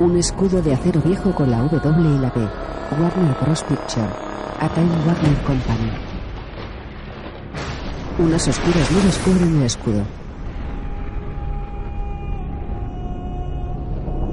[0.00, 2.48] Un escudo de acero viejo con la W y la B.
[3.00, 3.64] Warner Bros.
[3.64, 4.06] Picture.
[4.60, 5.90] A Time Warner Company.
[8.20, 10.02] Unas oscuras nubes cubren el escudo.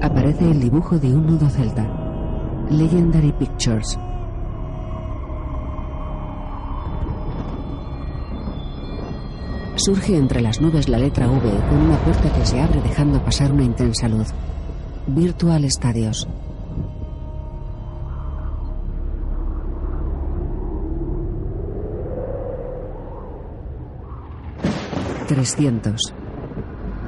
[0.03, 1.87] Aparece el dibujo de un nudo celta.
[2.69, 3.97] Legendary Pictures.
[9.77, 13.51] Surge entre las nubes la letra V con una puerta que se abre dejando pasar
[13.51, 14.27] una intensa luz.
[15.07, 16.27] Virtual Stadios.
[25.27, 26.11] Trescientos.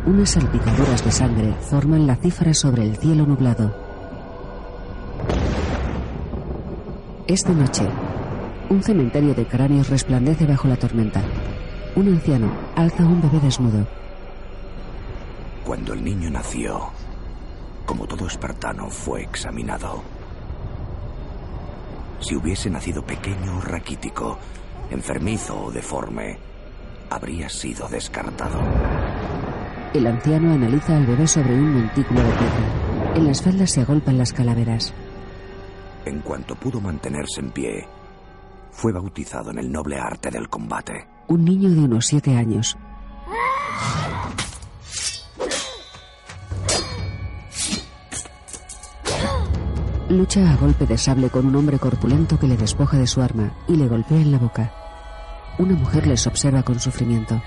[0.06, 3.76] Unas salpicaduras de sangre forman la cifra sobre el cielo nublado.
[7.26, 7.90] Es de noche.
[8.70, 11.23] Un cementerio de cráneos resplandece bajo la tormenta.
[11.95, 13.88] Un anciano alza un bebé desnudo.
[15.66, 16.92] Cuando el niño nació,
[17.88, 20.03] como todo espartano, fue examinado.
[22.19, 24.38] Si hubiese nacido pequeño o raquítico,
[24.91, 26.38] enfermizo o deforme,
[27.09, 28.59] habría sido descartado.
[29.93, 33.15] El anciano analiza al bebé sobre un montículo de piedra.
[33.15, 34.93] En las faldas se agolpan las calaveras.
[36.05, 37.88] En cuanto pudo mantenerse en pie,
[38.71, 41.08] fue bautizado en el noble arte del combate.
[41.30, 42.77] Un niño de unos siete años.
[50.18, 53.56] Lucha a golpe de sable con un hombre corpulento que le despoja de su arma
[53.68, 54.73] y le golpea en la boca.
[55.60, 57.40] Una mujer les observa con sufrimiento.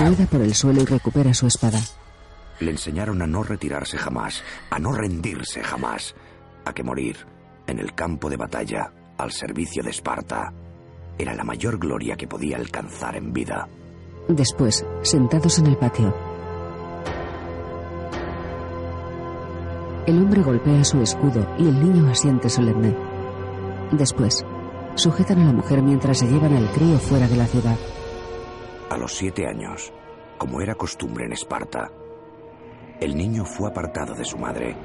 [0.00, 1.78] Rueda por el suelo y recupera su espada.
[2.58, 6.16] Le enseñaron a no retirarse jamás, a no rendirse jamás,
[6.64, 7.16] a que morir
[7.68, 10.52] en el campo de batalla al servicio de Esparta
[11.16, 13.68] era la mayor gloria que podía alcanzar en vida.
[14.26, 16.35] Después, sentados en el patio.
[20.06, 22.96] El hombre golpea su escudo y el niño asiente solemne.
[23.90, 24.44] Después,
[24.94, 27.76] sujetan a la mujer mientras se llevan al crío fuera de la ciudad.
[28.88, 29.92] A los siete años,
[30.38, 31.90] como era costumbre en Esparta,
[33.00, 34.76] el niño fue apartado de su madre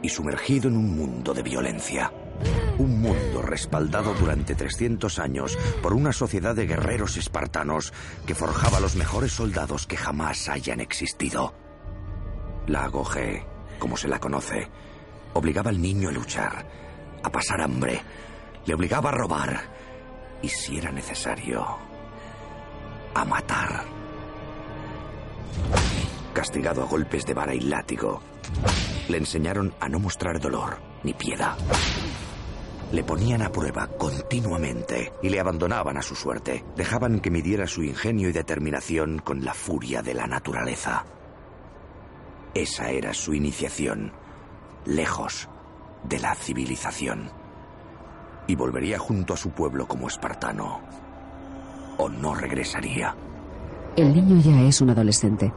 [0.00, 2.10] y sumergido en un mundo de violencia.
[2.78, 7.92] Un mundo respaldado durante 300 años por una sociedad de guerreros espartanos
[8.26, 11.52] que forjaba los mejores soldados que jamás hayan existido.
[12.66, 13.44] La agoge,
[13.78, 14.68] como se la conoce,
[15.34, 16.66] obligaba al niño a luchar,
[17.22, 18.00] a pasar hambre,
[18.64, 19.60] le obligaba a robar
[20.42, 21.66] y, si era necesario,
[23.14, 23.84] a matar.
[26.32, 28.20] Castigado a golpes de vara y látigo,
[29.08, 31.56] le enseñaron a no mostrar dolor ni piedad.
[32.92, 36.64] Le ponían a prueba continuamente y le abandonaban a su suerte.
[36.74, 41.04] Dejaban que midiera su ingenio y determinación con la furia de la naturaleza.
[42.58, 44.10] Esa era su iniciación,
[44.84, 45.48] lejos
[46.02, 47.30] de la civilización.
[48.48, 50.80] Y volvería junto a su pueblo como espartano.
[51.98, 53.14] O no regresaría.
[53.94, 55.52] El niño ya es un adolescente.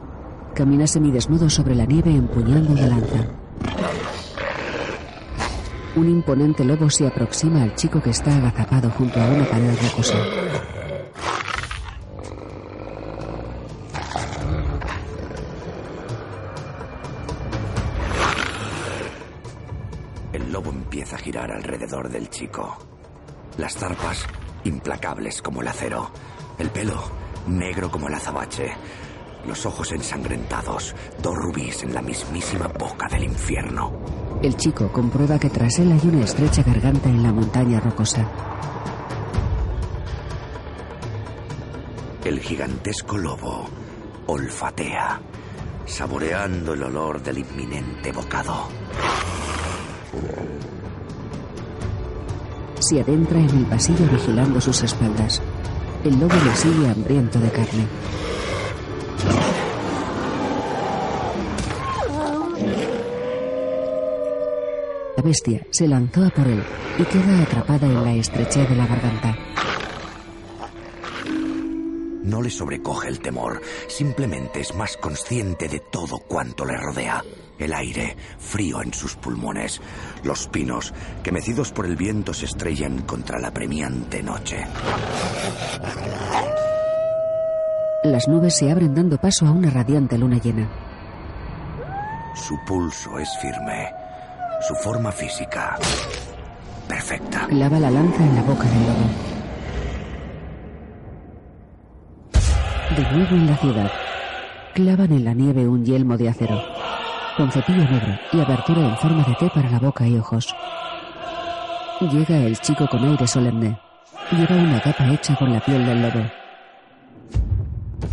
[0.54, 3.26] Camina semidesnudo sobre la nieve empuñando una lanza.
[5.96, 10.18] Un imponente lobo se aproxima al chico que está agazapado junto a una pared rocosa.
[21.22, 22.76] Girar alrededor del chico.
[23.56, 24.26] Las zarpas,
[24.64, 26.10] implacables como el acero.
[26.58, 27.00] El pelo,
[27.46, 28.72] negro como el azabache.
[29.46, 33.92] Los ojos ensangrentados, dos rubíes en la mismísima boca del infierno.
[34.42, 38.28] El chico comprueba que tras él hay una estrecha garganta en la montaña rocosa.
[42.24, 43.68] El gigantesco lobo
[44.26, 45.20] olfatea,
[45.86, 48.68] saboreando el olor del inminente bocado.
[52.82, 55.40] Se adentra en el pasillo vigilando sus espaldas.
[56.02, 57.86] El lobo le sigue hambriento de carne.
[65.16, 66.60] La bestia se lanzó a por él
[66.98, 69.51] y queda atrapada en la estrechez de la garganta.
[72.22, 77.22] No le sobrecoge el temor, simplemente es más consciente de todo cuanto le rodea.
[77.58, 79.80] El aire, frío en sus pulmones,
[80.24, 80.92] los pinos,
[81.22, 84.64] que mecidos por el viento se estrellan contra la premiante noche.
[88.04, 90.70] Las nubes se abren dando paso a una radiante luna llena.
[92.34, 93.92] Su pulso es firme,
[94.66, 95.78] su forma física
[96.88, 97.46] perfecta.
[97.46, 99.31] Clava la lanza en la boca del lobo.
[102.96, 103.92] De nuevo en la ciudad.
[104.74, 106.62] Clavan en la nieve un yelmo de acero,
[107.38, 110.54] con cepillo negro y abertura en forma de T para la boca y ojos.
[112.00, 113.80] Llega el chico con aire solemne.
[114.32, 116.30] Lleva una capa hecha con la piel del lobo.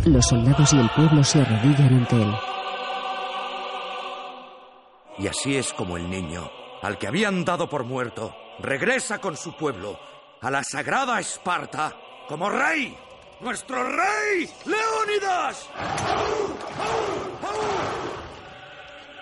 [0.06, 2.34] Los soldados y el pueblo se arrodillan ante él.
[5.18, 6.50] Y así es como el niño,
[6.80, 9.98] al que habían dado por muerto, regresa con su pueblo
[10.40, 11.92] a la sagrada Esparta
[12.26, 12.96] como rey.
[13.40, 15.66] ¡Nuestro rey, Leónidas!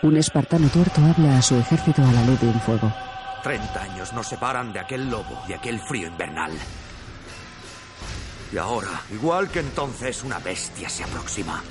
[0.03, 2.93] Un espartano tuerto habla a su ejército a la luz de un fuego.
[3.45, 6.51] Treinta años nos separan de aquel lobo y aquel frío invernal.
[8.53, 11.63] Y ahora, igual que entonces, una bestia se aproxima.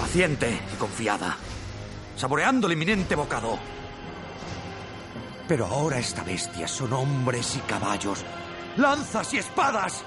[0.00, 1.36] Paciente y confiada,
[2.16, 3.56] saboreando el inminente bocado.
[5.46, 8.24] Pero ahora esta bestia son hombres y caballos,
[8.76, 10.04] lanzas y espadas.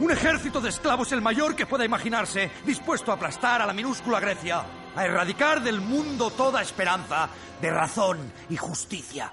[0.00, 4.20] Un ejército de esclavos el mayor que pueda imaginarse, dispuesto a aplastar a la minúscula
[4.20, 7.28] Grecia, a erradicar del mundo toda esperanza
[7.60, 9.32] de razón y justicia.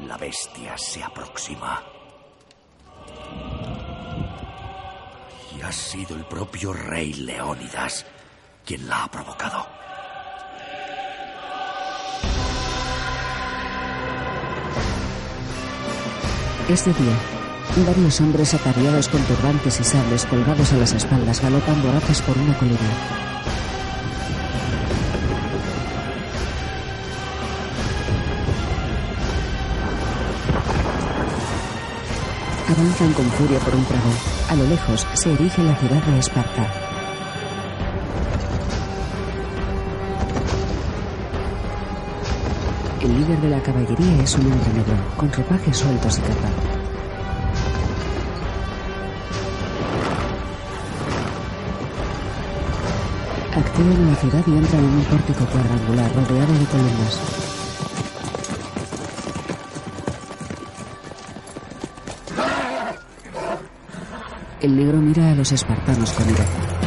[0.00, 1.82] La bestia se aproxima.
[5.56, 8.06] Y ha sido el propio rey Leónidas
[8.64, 9.66] quien la ha provocado.
[16.68, 17.39] Este día,
[17.84, 22.56] varios hombres ataviados con turbantes y sables colgados a las espaldas galopan voraces por una
[22.58, 22.78] colina.
[32.68, 34.10] Avanzan con furia por un prado.
[34.48, 36.72] A lo lejos se erige la ciudad de Esparta.
[43.00, 46.79] El líder de la caballería es un hombre negro, con ropajes sueltos y capa.
[53.80, 57.20] Activan la ciudad y entran en un pórtico cuadrangular rodeado de columnas.
[64.60, 66.44] El negro mira a los espartanos con ira.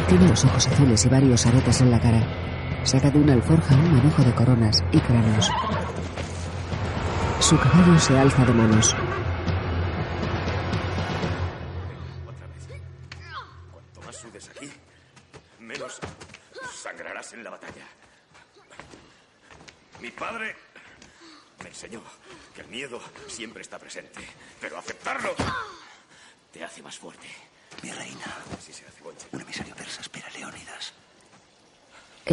[0.08, 2.22] Tiene los ojos azules y varios aretes en la cara.
[2.84, 5.50] Saca de una alforja un manojo de coronas y cráneos.
[7.40, 8.94] Su caballo se alza de manos.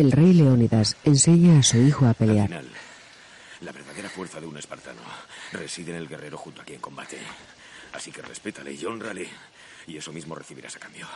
[0.02, 2.48] El rey Leónidas enseña a su hijo a Al pelear.
[2.48, 2.68] final,
[3.62, 5.00] la verdadera fuerza de un espartano
[5.52, 7.20] reside en el guerrero junto a quien combate.
[7.94, 9.30] Así que respétale y honrale,
[9.86, 11.08] y eso mismo recibirás a cambio.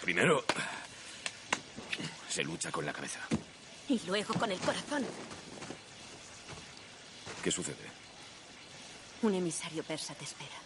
[0.00, 0.42] Primero,
[2.30, 3.20] se lucha con la cabeza.
[3.86, 5.04] Y luego con el corazón.
[7.44, 7.84] ¿Qué sucede?
[9.20, 10.56] Un emisario persa te espera.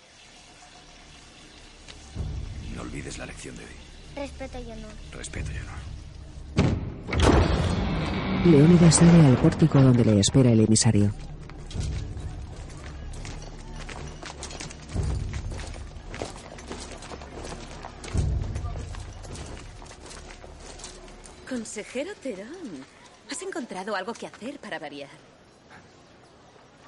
[2.76, 3.70] No olvides la lección de hoy.
[4.14, 4.92] Respeto y honor.
[5.10, 5.95] Respeto y honor.
[8.44, 11.12] Leónidas sale al pórtico donde le espera el emisario.
[21.48, 22.84] Consejero Terón,
[23.30, 25.10] has encontrado algo que hacer para variar.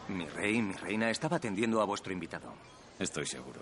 [0.09, 2.53] Mi rey, mi reina, estaba atendiendo a vuestro invitado.
[2.99, 3.61] Estoy seguro.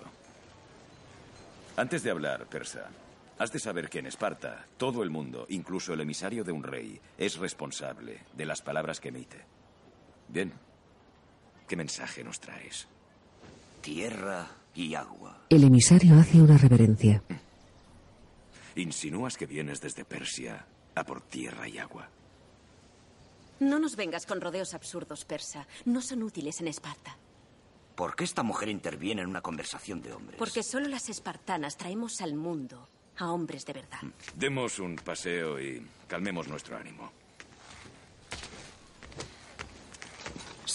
[1.77, 2.89] Antes de hablar, persa,
[3.39, 7.01] has de saber que en Esparta todo el mundo, incluso el emisario de un rey,
[7.19, 9.45] es responsable de las palabras que emite.
[10.29, 10.53] Bien.
[11.69, 12.87] ¿Qué mensaje nos traes?
[13.81, 15.47] Tierra y agua.
[15.49, 17.23] El emisario hace una reverencia.
[18.77, 22.09] Insinúas que vienes desde Persia a por tierra y agua.
[23.59, 25.67] No nos vengas con rodeos absurdos, persa.
[25.85, 27.17] No son útiles en Esparta.
[27.95, 30.39] ¿Por qué esta mujer interviene en una conversación de hombres?
[30.39, 34.01] Porque solo las espartanas traemos al mundo a hombres de verdad.
[34.35, 37.13] Demos un paseo y calmemos nuestro ánimo.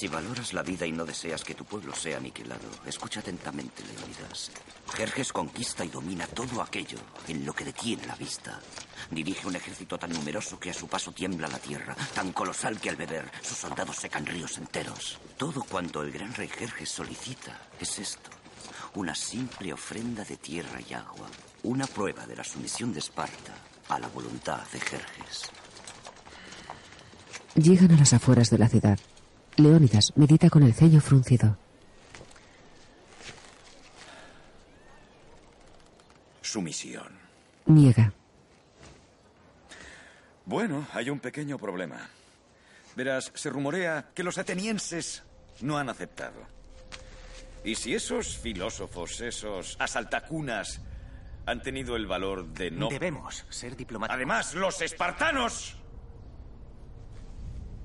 [0.01, 4.51] Si valoras la vida y no deseas que tu pueblo sea aniquilado, escucha atentamente, Leonidas.
[4.95, 8.59] Jerjes conquista y domina todo aquello en lo que detiene la vista.
[9.11, 12.89] Dirige un ejército tan numeroso que a su paso tiembla la tierra, tan colosal que
[12.89, 15.19] al beber sus soldados secan ríos enteros.
[15.37, 18.31] Todo cuanto el gran rey Jerjes solicita es esto.
[18.95, 21.27] Una simple ofrenda de tierra y agua.
[21.63, 23.53] Una prueba de la sumisión de Esparta
[23.89, 25.49] a la voluntad de Jerjes.
[27.55, 28.97] Llegan a las afueras de la ciudad.
[29.57, 31.57] Leónidas medita con el ceño fruncido.
[36.41, 37.19] Sumisión.
[37.65, 38.13] Niega.
[40.45, 42.09] Bueno, hay un pequeño problema.
[42.95, 45.23] Verás, se rumorea que los atenienses
[45.61, 46.41] no han aceptado.
[47.63, 50.81] Y si esos filósofos, esos asaltacunas,
[51.45, 52.89] han tenido el valor de no...
[52.89, 54.15] Debemos ser diplomáticos.
[54.15, 55.77] Además, los espartanos...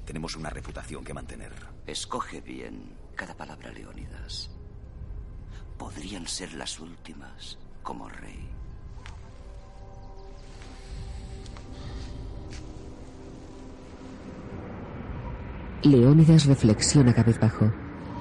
[0.04, 1.52] Tenemos una reputación que mantener.
[1.86, 4.50] Escoge bien cada palabra, Leónidas.
[5.76, 8.48] Podrían ser las últimas como rey.
[15.82, 17.72] Leónidas reflexiona cabizbajo.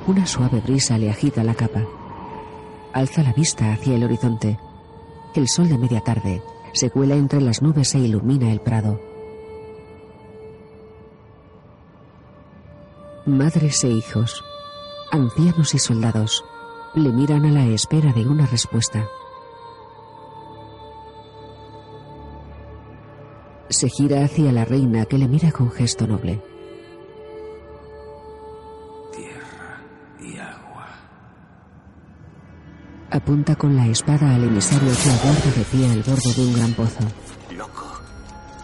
[0.08, 1.84] Una suave brisa le agita la capa.
[2.94, 4.60] Alza la vista hacia el horizonte.
[5.36, 9.01] El sol de media tarde se cuela entre las nubes e ilumina el prado.
[13.25, 14.46] Madres e hijos,
[15.12, 16.46] ancianos y soldados,
[16.94, 19.10] le miran a la espera de una respuesta.
[23.68, 26.54] Se gira hacia la reina que le mira con gesto noble.
[33.25, 36.74] Apunta con la espada al emisario que aguarda de pie al borde de un gran
[36.74, 37.00] pozo.
[37.58, 38.00] Loco.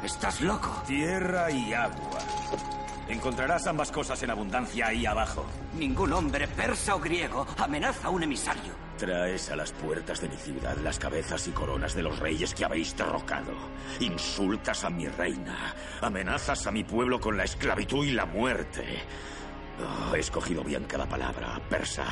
[0.03, 0.83] Estás loco.
[0.85, 2.19] Tierra y agua.
[3.09, 5.47] Encontrarás ambas cosas en abundancia ahí abajo.
[5.79, 8.73] Ningún hombre persa o griego amenaza a un emisario.
[8.99, 12.63] Traes a las puertas de mi ciudad las cabezas y coronas de los reyes que
[12.63, 13.53] habéis derrocado.
[13.99, 15.73] Insultas a mi reina.
[16.01, 18.85] Amenazas a mi pueblo con la esclavitud y la muerte.
[19.79, 22.05] Oh, he escogido bien cada palabra, persa.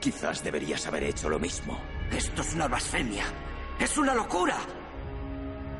[0.00, 1.78] Quizás deberías haber hecho lo mismo.
[2.10, 3.24] Esto es una blasfemia.
[3.80, 4.56] Es una locura.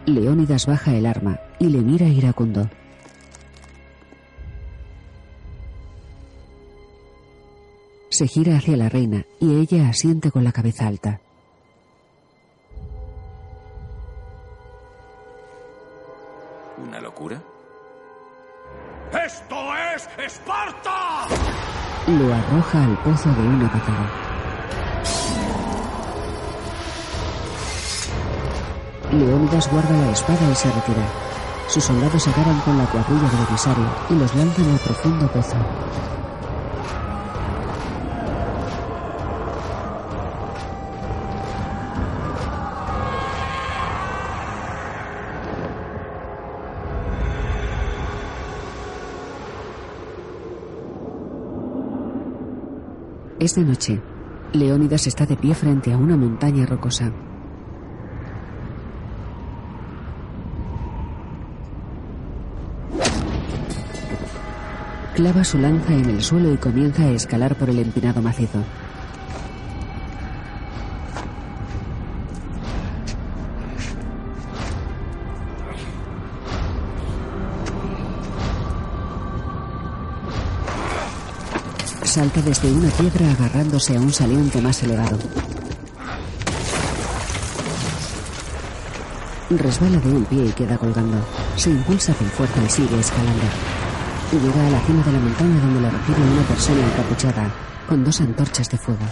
[0.07, 2.69] Leónidas baja el arma y le mira iracundo.
[8.11, 11.21] Se gira hacia la reina y ella asiente con la cabeza alta.
[16.79, 17.41] ¿Una locura?
[19.13, 19.57] ¡Esto
[19.95, 21.78] es Esparta!
[22.09, 24.11] Lo arroja al pozo de una patada.
[29.13, 31.07] Leónidas guarda la espada y se retira.
[31.67, 35.57] Sus soldados agarran con la cuadrilla del emisario y los lanzan al profundo pozo.
[53.49, 53.99] Es de noche.
[54.53, 57.11] Leónidas está de pie frente a una montaña rocosa.
[65.15, 68.63] Clava su lanza en el suelo y comienza a escalar por el empinado macizo.
[82.19, 85.17] Salta desde una piedra agarrándose a un saliente más elevado.
[89.51, 91.17] Resbala de un pie y queda colgando.
[91.55, 93.45] Se impulsa con fuerza y sigue escalando.
[94.33, 97.55] Llega a la cima de la montaña donde lo recibe una persona encapuchada
[97.89, 99.07] con dos antorchas de fuego.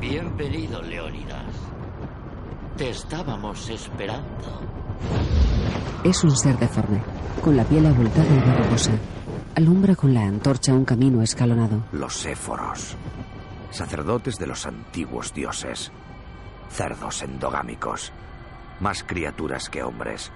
[0.00, 1.52] Bienvenido, Leónidas.
[2.76, 4.60] Te estábamos esperando.
[6.04, 7.02] Es un ser deforme,
[7.40, 8.92] con la piel abultada y verrugosa.
[9.54, 11.82] Alumbra con la antorcha un camino escalonado.
[11.92, 12.96] Los éforos,
[13.70, 15.90] sacerdotes de los antiguos dioses,
[16.70, 18.12] cerdos endogámicos,
[18.80, 20.30] más criaturas que hombres,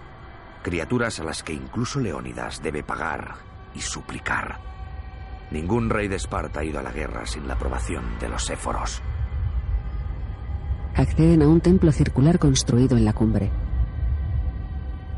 [0.63, 3.35] criaturas a las que incluso Leónidas debe pagar
[3.75, 4.59] y suplicar.
[5.51, 9.03] Ningún rey de Esparta ha ido a la guerra sin la aprobación de los éforos.
[10.95, 13.51] Acceden a un templo circular construido en la cumbre.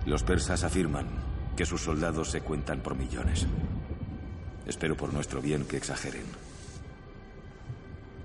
[0.07, 1.24] Los persas afirman
[1.57, 3.47] que sus soldados se cuentan por millones.
[4.67, 6.25] Espero por nuestro bien que exageren.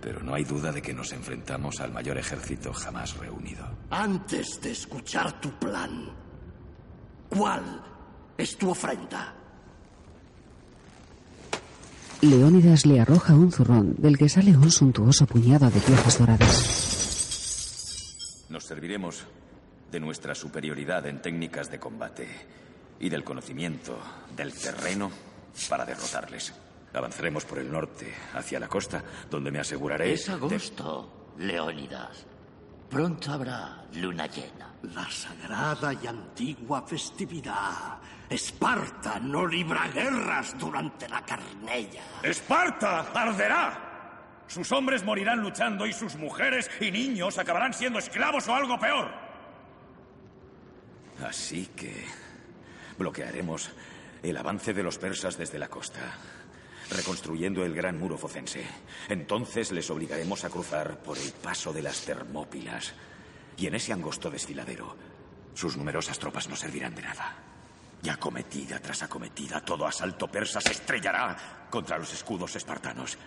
[0.02, 3.66] Pero no hay duda de que nos enfrentamos al mayor ejército jamás reunido.
[3.90, 6.10] Antes de escuchar tu plan,
[7.30, 7.82] ¿cuál
[8.38, 9.36] es tu ofrenda?
[12.22, 16.86] Leónidas le arroja un zurrón del que sale un suntuoso puñado de piezas doradas.
[18.50, 19.26] Nos serviremos
[19.92, 22.28] de nuestra superioridad en técnicas de combate
[23.00, 23.98] y del conocimiento
[24.36, 25.12] del terreno
[25.70, 26.54] para derrotarles.
[26.94, 30.14] Avanzaremos por el norte, hacia la costa, donde me aseguraré...
[30.14, 32.26] Es agosto, Leónidas.
[32.90, 34.74] Pronto habrá luna llena.
[34.94, 38.00] La sagrada y antigua festividad.
[38.30, 42.02] Esparta no libra guerras durante la carnella.
[42.24, 44.44] ¡Esparta arderá!
[44.48, 49.12] Sus hombres morirán luchando y sus mujeres y niños acabarán siendo esclavos o algo peor.
[51.24, 52.06] Así que
[53.00, 53.72] bloquearemos
[54.22, 56.18] el avance de los persas desde la costa,
[56.92, 58.64] reconstruyendo el gran muro focense.
[59.08, 62.94] Entonces les obligaremos a cruzar por el paso de las Termópilas.
[63.58, 64.96] Y en ese angosto desfiladero,
[65.56, 67.38] sus numerosas tropas no servirán de nada.
[68.04, 73.18] Y acometida tras acometida, todo asalto persa se estrellará contra los escudos espartanos.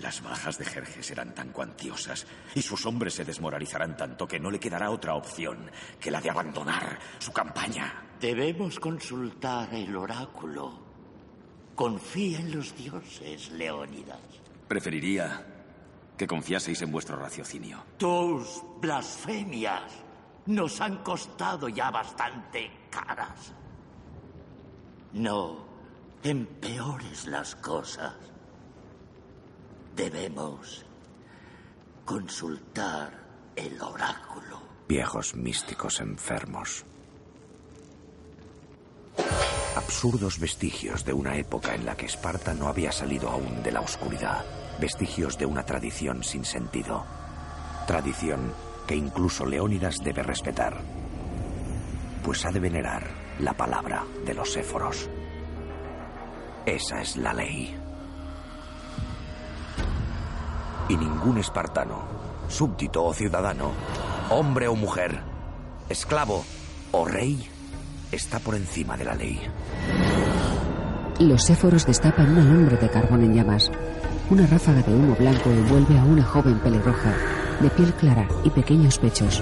[0.00, 4.50] Las bajas de Jerjes serán tan cuantiosas y sus hombres se desmoralizarán tanto que no
[4.50, 8.02] le quedará otra opción que la de abandonar su campaña.
[8.18, 10.78] Debemos consultar el oráculo.
[11.74, 14.20] Confía en los dioses, Leónidas.
[14.66, 15.46] Preferiría
[16.16, 17.84] que confiaseis en vuestro raciocinio.
[17.98, 19.92] Tus blasfemias
[20.46, 23.52] nos han costado ya bastante caras.
[25.12, 25.66] No
[26.22, 28.29] empeores las cosas.
[29.94, 30.84] Debemos
[32.04, 33.12] consultar
[33.56, 34.60] el oráculo.
[34.88, 36.84] Viejos místicos enfermos.
[39.76, 43.80] Absurdos vestigios de una época en la que Esparta no había salido aún de la
[43.80, 44.44] oscuridad.
[44.80, 47.04] Vestigios de una tradición sin sentido.
[47.86, 48.52] Tradición
[48.86, 50.80] que incluso Leónidas debe respetar.
[52.24, 55.08] Pues ha de venerar la palabra de los éforos.
[56.66, 57.79] Esa es la ley.
[60.90, 62.02] Y ningún espartano,
[62.48, 63.70] súbdito o ciudadano,
[64.28, 65.20] hombre o mujer,
[65.88, 66.42] esclavo
[66.90, 67.48] o rey,
[68.10, 69.40] está por encima de la ley.
[71.20, 73.70] Los éforos destapan una lumbre de carbón en llamas.
[74.30, 77.14] Una ráfaga de humo blanco envuelve a una joven pelirroja,
[77.60, 79.40] de piel clara y pequeños pechos.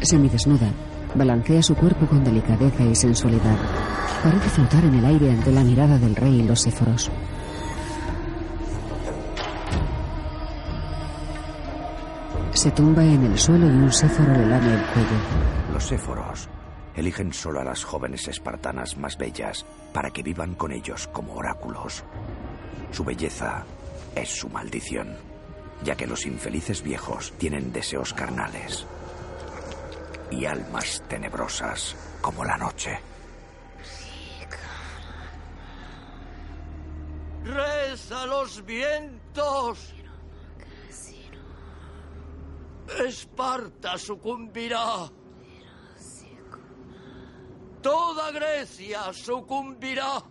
[0.00, 0.72] Semidesnuda,
[1.14, 3.56] balancea su cuerpo con delicadeza y sensualidad.
[4.22, 7.10] Parece flotar en el aire ante la mirada del rey y los éforos.
[12.52, 15.72] Se tumba en el suelo y un séforo le lame el cuello.
[15.72, 16.48] Los éforos
[16.96, 22.02] eligen solo a las jóvenes espartanas más bellas para que vivan con ellos como oráculos.
[22.90, 23.64] Su belleza
[24.16, 25.16] es su maldición,
[25.84, 28.86] ya que los infelices viejos tienen deseos carnales
[30.30, 33.00] y almas tenebrosas como la noche.
[37.44, 39.94] ¡Reza los vientos!
[43.06, 45.10] Esparta sucumbirá.
[47.82, 50.22] Toda Grecia sucumbirá.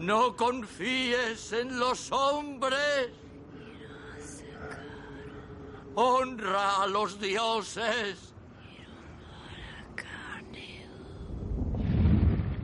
[0.00, 3.21] No confíes en los hombres.
[5.94, 8.32] Honra a los dioses.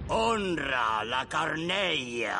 [0.09, 2.39] Honra a la carneia.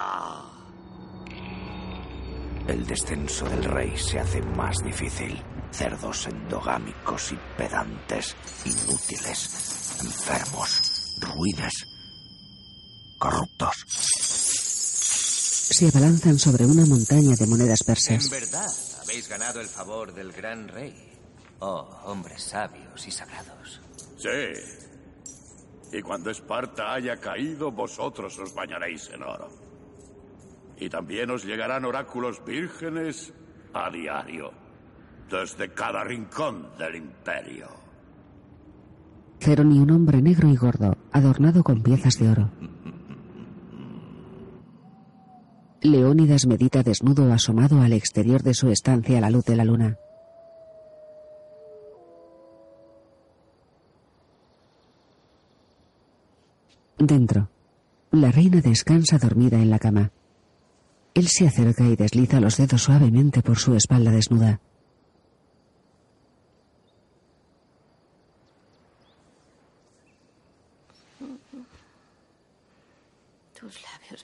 [2.67, 5.43] El descenso del rey se hace más difícil.
[5.71, 11.87] Cerdos endogámicos y pedantes, inútiles, enfermos, ruines,
[13.19, 14.28] corruptos.
[15.71, 18.31] Se abalanzan sobre una montaña de monedas En persas.
[18.31, 18.69] verdad,
[19.03, 20.95] habéis ganado el favor del gran rey.
[21.61, 23.81] Oh, hombres sabios y sagrados.
[24.17, 24.29] Sí.
[25.93, 29.49] Y cuando Esparta haya caído, vosotros os bañaréis en oro.
[30.79, 33.33] Y también os llegarán oráculos vírgenes
[33.75, 34.51] a diario,
[35.31, 37.69] desde cada rincón del imperio.
[39.41, 42.51] Cerón y un hombre negro y gordo, adornado con piezas de oro.
[45.81, 49.97] Leónidas medita desnudo asomado al exterior de su estancia a la luz de la luna.
[56.99, 57.49] Dentro,
[58.11, 60.11] la reina descansa dormida en la cama.
[61.15, 64.61] Él se acerca y desliza los dedos suavemente por su espalda desnuda.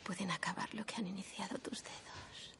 [0.04, 2.54] Pueden acabar lo que han iniciado tus dedos.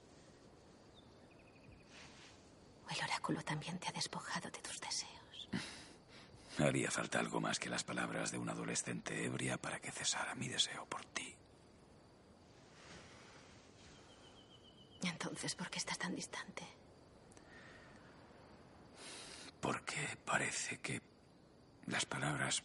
[2.88, 5.48] O el oráculo también te ha despojado de tus deseos.
[6.59, 10.48] Haría falta algo más que las palabras de una adolescente ebria para que cesara mi
[10.48, 11.35] deseo por ti.
[15.02, 16.64] Entonces, ¿por qué estás tan distante?
[19.61, 21.02] Porque parece que
[21.87, 22.62] las palabras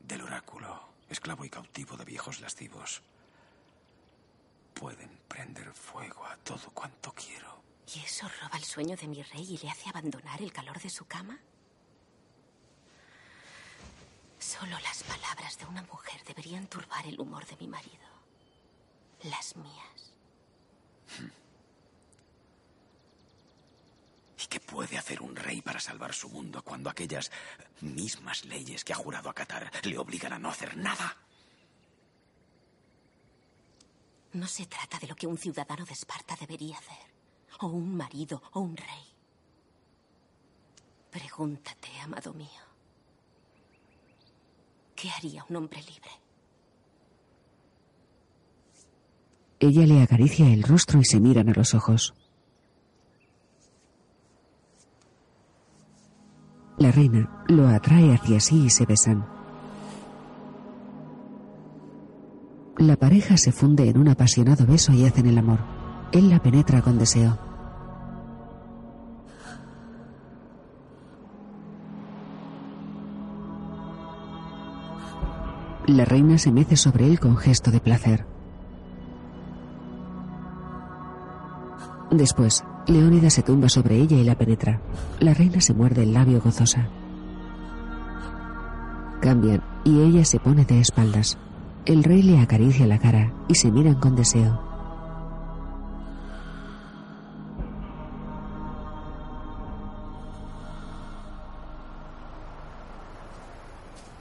[0.00, 3.02] del oráculo, esclavo y cautivo de viejos lascivos,
[4.74, 7.62] pueden prender fuego a todo cuanto quiero.
[7.94, 10.90] ¿Y eso roba el sueño de mi rey y le hace abandonar el calor de
[10.90, 11.38] su cama?
[14.38, 18.06] Solo las palabras de una mujer deberían turbar el humor de mi marido.
[19.24, 20.12] Las mías.
[24.42, 27.30] ¿Y qué puede hacer un rey para salvar su mundo cuando aquellas
[27.80, 31.16] mismas leyes que ha jurado acatar le obligan a no hacer nada?
[34.32, 37.12] No se trata de lo que un ciudadano de Esparta debería hacer,
[37.60, 39.12] o un marido, o un rey.
[41.10, 42.48] Pregúntate, amado mío,
[44.96, 46.10] ¿qué haría un hombre libre?
[49.60, 52.14] Ella le acaricia el rostro y se miran a los ojos.
[56.78, 59.41] La reina lo atrae hacia sí y se besan.
[62.82, 65.60] La pareja se funde en un apasionado beso y hacen el amor.
[66.10, 67.38] Él la penetra con deseo.
[75.86, 78.26] La reina se mece sobre él con gesto de placer.
[82.10, 84.80] Después, Leónida se tumba sobre ella y la penetra.
[85.20, 86.88] La reina se muerde el labio gozosa.
[89.20, 91.38] Cambian y ella se pone de espaldas.
[91.84, 94.60] El rey le acaricia la cara y se miran con deseo.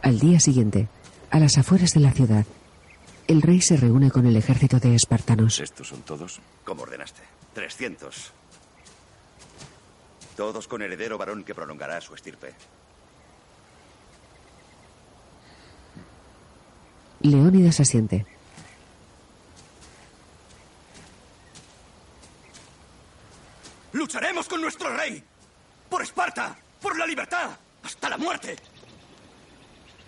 [0.01, 0.87] Al día siguiente,
[1.29, 2.45] a las afueras de la ciudad,
[3.27, 5.59] el rey se reúne con el ejército de espartanos.
[5.59, 6.39] ¿Estos son todos?
[6.65, 7.21] Como ordenaste.
[7.53, 8.31] 300.
[10.35, 12.55] Todos con heredero varón que prolongará su estirpe.
[17.23, 18.25] Leónidas asiente.
[23.93, 25.23] Lucharemos con nuestro rey.
[25.89, 26.57] Por Esparta.
[26.81, 27.51] Por la libertad.
[27.83, 28.55] Hasta la muerte.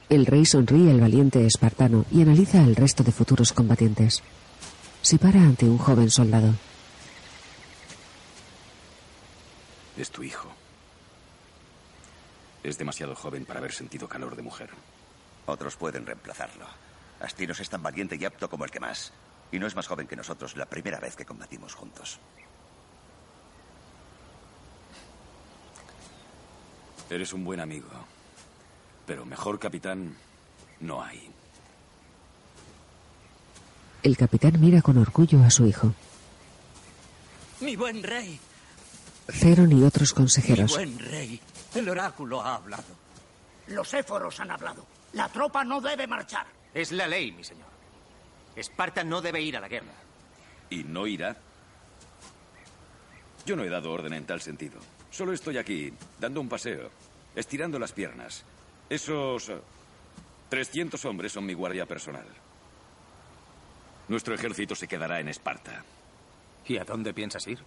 [0.09, 4.23] El rey sonríe al valiente espartano y analiza al resto de futuros combatientes.
[5.01, 6.53] Se para ante un joven soldado.
[9.97, 10.49] Es tu hijo.
[12.63, 14.69] Es demasiado joven para haber sentido calor de mujer.
[15.45, 16.65] Otros pueden reemplazarlo.
[17.23, 19.13] Astinos es tan valiente y apto como el que más.
[19.51, 22.19] Y no es más joven que nosotros la primera vez que combatimos juntos.
[27.09, 27.87] Eres un buen amigo.
[29.05, 30.15] Pero mejor capitán
[30.81, 31.29] no hay.
[34.01, 35.93] El capitán mira con orgullo a su hijo.
[37.61, 38.37] Mi buen rey.
[39.29, 40.71] Ceron y otros consejeros.
[40.71, 41.39] Mi buen rey.
[41.73, 42.83] El oráculo ha hablado.
[43.67, 44.85] Los éforos han hablado.
[45.13, 46.62] La tropa no debe marchar.
[46.73, 47.67] Es la ley, mi señor.
[48.55, 49.93] Esparta no debe ir a la guerra.
[50.69, 51.35] ¿Y no irá?
[53.45, 54.79] Yo no he dado orden en tal sentido.
[55.11, 56.89] Solo estoy aquí, dando un paseo,
[57.35, 58.43] estirando las piernas.
[58.89, 59.49] Esos...
[59.49, 59.57] eh,
[60.49, 62.27] 300 hombres son mi guardia personal.
[64.07, 65.83] Nuestro ejército se quedará en Esparta.
[66.67, 67.59] ¿Y a dónde piensas ir?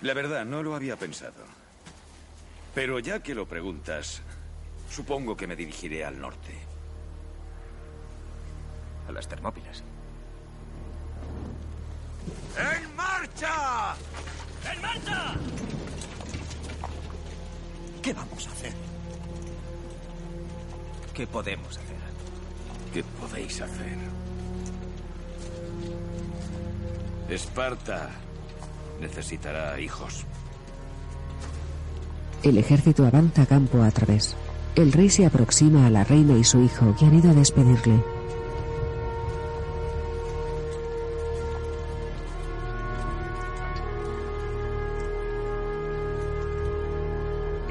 [0.00, 1.44] La verdad, no lo había pensado.
[2.74, 4.22] Pero ya que lo preguntas,
[4.92, 6.52] supongo que me dirigiré al norte.
[9.08, 9.82] A las Termópilas.
[12.58, 13.94] ¡En marcha!
[14.70, 15.34] ¡En marcha!
[18.02, 18.72] ¿Qué vamos a hacer?
[21.14, 21.96] ¿Qué podemos hacer?
[22.92, 23.98] ¿Qué podéis hacer?
[27.30, 28.10] Esparta
[29.00, 30.26] necesitará hijos.
[32.42, 34.36] El ejército avanza campo a través.
[34.74, 38.02] El rey se aproxima a la reina y su hijo que han ido a despedirle.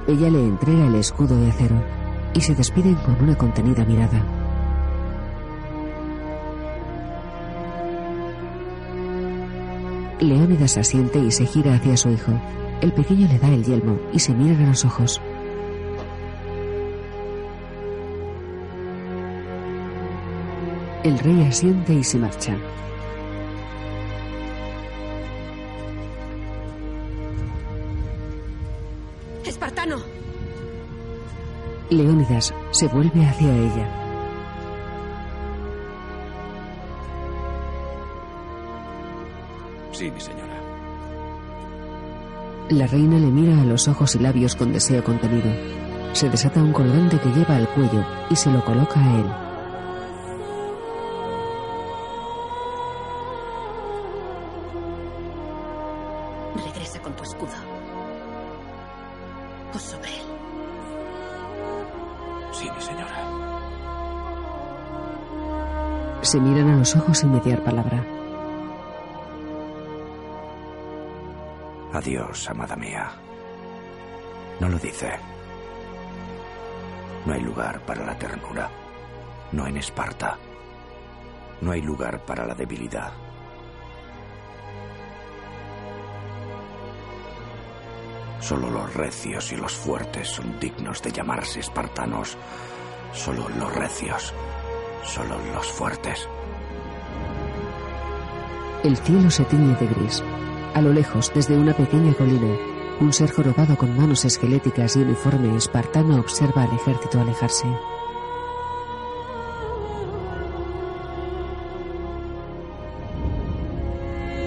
[0.07, 1.81] Ella le entrega el escudo de acero
[2.35, 4.23] y se despiden con una contenida mirada.
[10.19, 12.31] Leónidas asiente y se gira hacia su hijo.
[12.81, 15.19] El pequeño le da el yelmo y se miran a los ojos.
[21.03, 22.55] El rey asiente y se marcha.
[29.43, 29.97] ¡Espartano!
[31.89, 33.89] Leónidas se vuelve hacia ella.
[39.91, 40.61] Sí, mi señora.
[42.69, 45.49] La reina le mira a los ojos y labios con deseo contenido.
[46.13, 49.50] Se desata un colgante que lleva al cuello y se lo coloca a él.
[66.31, 68.01] Se miran a los ojos sin mediar palabra.
[71.91, 73.11] Adiós, amada mía.
[74.61, 75.11] No lo dice.
[77.25, 78.69] No hay lugar para la ternura.
[79.51, 80.37] No en Esparta.
[81.59, 83.11] No hay lugar para la debilidad.
[88.39, 92.37] Solo los recios y los fuertes son dignos de llamarse espartanos.
[93.11, 94.33] Solo los recios.
[95.03, 96.27] Solo los fuertes.
[98.83, 100.23] El cielo se tiñe de gris.
[100.73, 102.55] A lo lejos, desde una pequeña colina,
[102.99, 107.67] un ser jorobado con manos esqueléticas y uniforme espartano observa al ejército alejarse.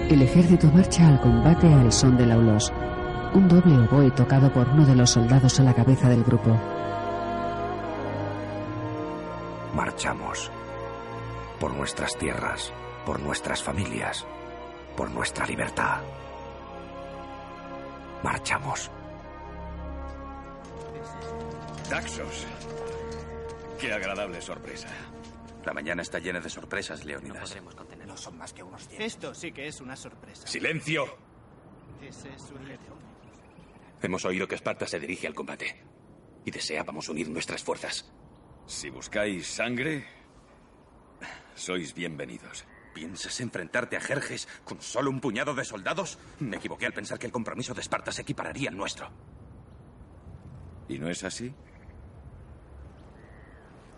[0.09, 2.71] El ejército marcha al combate al son de laulos,
[3.33, 6.57] un doble oboe tocado por uno de los soldados a la cabeza del grupo.
[10.05, 10.51] Marchamos.
[11.59, 12.71] Por nuestras tierras,
[13.07, 14.23] por nuestras familias,
[14.95, 16.03] por nuestra libertad.
[18.23, 18.91] Marchamos.
[21.89, 22.45] Daxos.
[23.79, 24.89] Qué agradable sorpresa.
[25.65, 27.57] La mañana está llena de sorpresas, Leonidas.
[28.05, 29.01] No son más que unos diez.
[29.01, 30.45] Esto sí que es una sorpresa.
[30.45, 31.17] ¡Silencio!
[32.07, 32.99] Ese es un león.
[34.03, 35.81] Hemos oído que Esparta se dirige al combate.
[36.45, 38.05] Y deseábamos unir nuestras fuerzas.
[38.67, 40.05] Si buscáis sangre,
[41.53, 42.65] sois bienvenidos.
[42.93, 46.17] ¿Piensas enfrentarte a Jerjes con solo un puñado de soldados?
[46.39, 49.09] Me equivoqué al pensar que el compromiso de Esparta se equipararía al nuestro.
[50.87, 51.53] ¿Y no es así?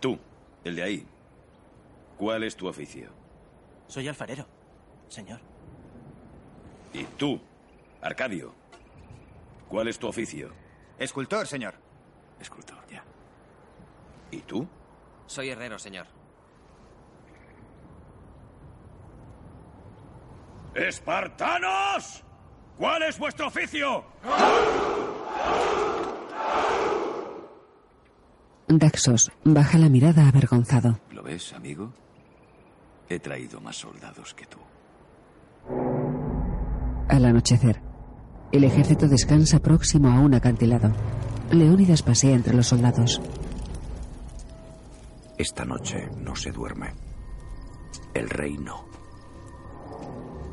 [0.01, 0.19] Tú,
[0.63, 1.07] el de ahí.
[2.17, 3.11] ¿Cuál es tu oficio?
[3.87, 4.47] Soy alfarero,
[5.07, 5.39] señor.
[6.93, 7.39] ¿Y tú,
[8.01, 8.53] Arcadio?
[9.69, 10.51] ¿Cuál es tu oficio?
[10.97, 11.75] Escultor, señor.
[12.39, 13.03] Escultor, ya.
[14.31, 14.67] ¿Y tú?
[15.25, 16.07] Soy herrero, señor.
[20.75, 22.23] ¡Espartanos!
[22.77, 24.03] ¿Cuál es vuestro oficio?
[28.67, 30.99] Daxos baja la mirada avergonzado.
[31.11, 31.93] ¿Lo ves, amigo?
[33.09, 34.59] He traído más soldados que tú.
[37.09, 37.81] Al anochecer,
[38.51, 40.91] el ejército descansa próximo a un acantilado.
[41.51, 43.21] Leónidas pasea entre los soldados.
[45.37, 46.93] Esta noche no se duerme.
[48.13, 48.85] El rey no.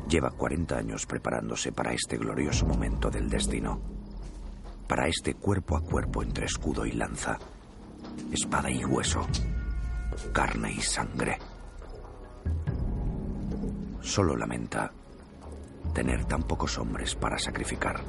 [0.07, 3.81] Lleva 40 años preparándose para este glorioso momento del destino.
[4.87, 7.39] Para este cuerpo a cuerpo entre escudo y lanza.
[8.31, 9.25] Espada y hueso.
[10.31, 11.39] Carne y sangre.
[14.01, 14.91] Solo lamenta
[15.95, 18.01] tener tan pocos hombres para sacrificar.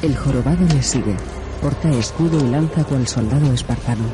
[0.00, 1.14] El jorobado le sigue.
[1.60, 4.04] Porta escudo y lanza cual soldado espartano.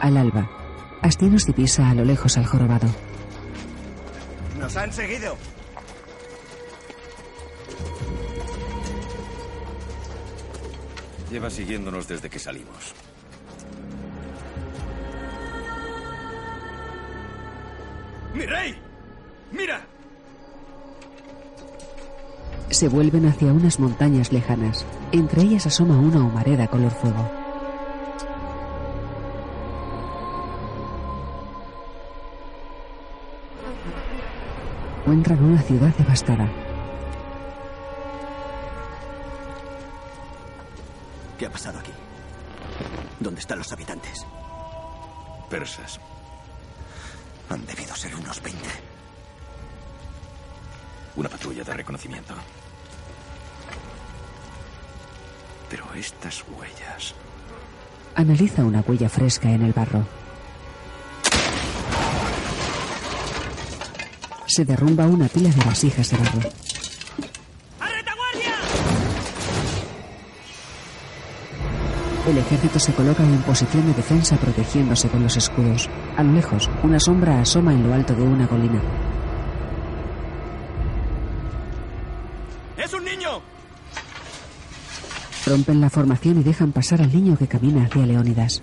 [0.00, 0.50] Al alba,
[1.02, 2.88] Astinos divisa a lo lejos al jorobado.
[4.58, 5.36] Nos han seguido.
[11.30, 12.94] Lleva siguiéndonos desde que salimos.
[18.34, 18.91] ¡Mi rey!
[19.52, 19.86] ¡Mira!
[22.70, 24.86] Se vuelven hacia unas montañas lejanas.
[25.12, 27.30] Entre ellas asoma una humareda color fuego.
[35.02, 36.48] Encuentran una ciudad devastada.
[41.38, 41.92] ¿Qué ha pasado aquí?
[43.20, 44.24] ¿Dónde están los habitantes?
[45.50, 46.00] Persas.
[47.50, 48.91] Han debido ser unos 20.
[51.16, 52.34] Una patrulla de reconocimiento.
[55.68, 57.14] Pero estas huellas.
[58.14, 60.06] Analiza una huella fresca en el barro.
[64.46, 66.40] Se derrumba una pila de vasijas de barro.
[72.26, 75.90] El ejército se coloca en posición de defensa protegiéndose con los escudos.
[76.16, 78.80] A lo lejos, una sombra asoma en lo alto de una colina.
[85.46, 88.62] Rompen la formación y dejan pasar al niño que camina hacia Leónidas.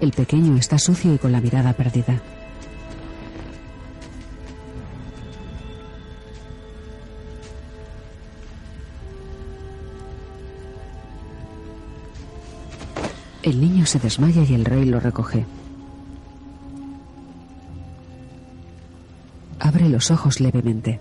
[0.00, 2.22] El pequeño está sucio y con la mirada perdida.
[13.42, 15.46] El niño se desmaya y el rey lo recoge.
[19.58, 21.00] Abre los ojos levemente.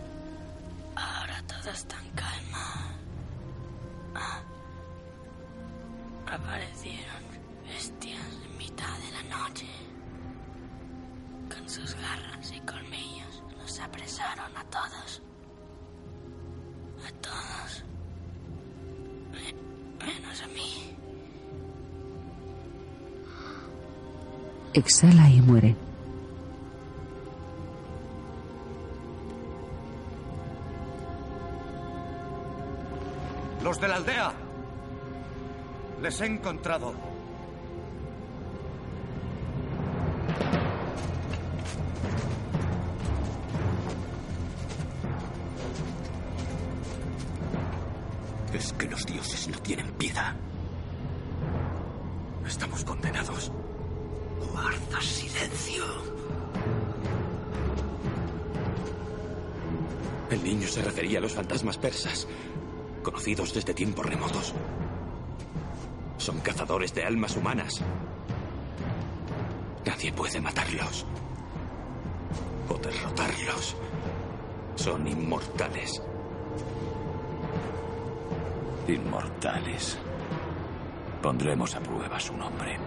[74.88, 76.02] Son inmortales.
[78.88, 80.00] Inmortales.
[81.21, 82.80] Pondremos a prueba su nombre.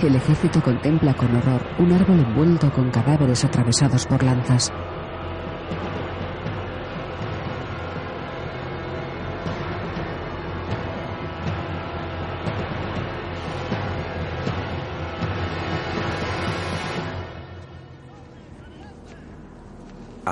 [0.00, 4.72] El ejército contempla con horror un árbol envuelto con cadáveres atravesados por lanzas.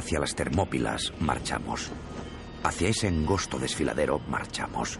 [0.05, 1.91] Hacia las Termópilas marchamos.
[2.63, 4.99] Hacia ese angosto desfiladero marchamos.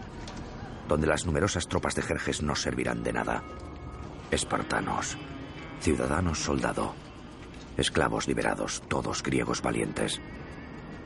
[0.87, 3.43] Donde las numerosas tropas de Jerjes no servirán de nada.
[4.31, 5.15] Espartanos,
[5.79, 6.95] ciudadanos soldado,
[7.77, 10.19] esclavos liberados, todos griegos valientes.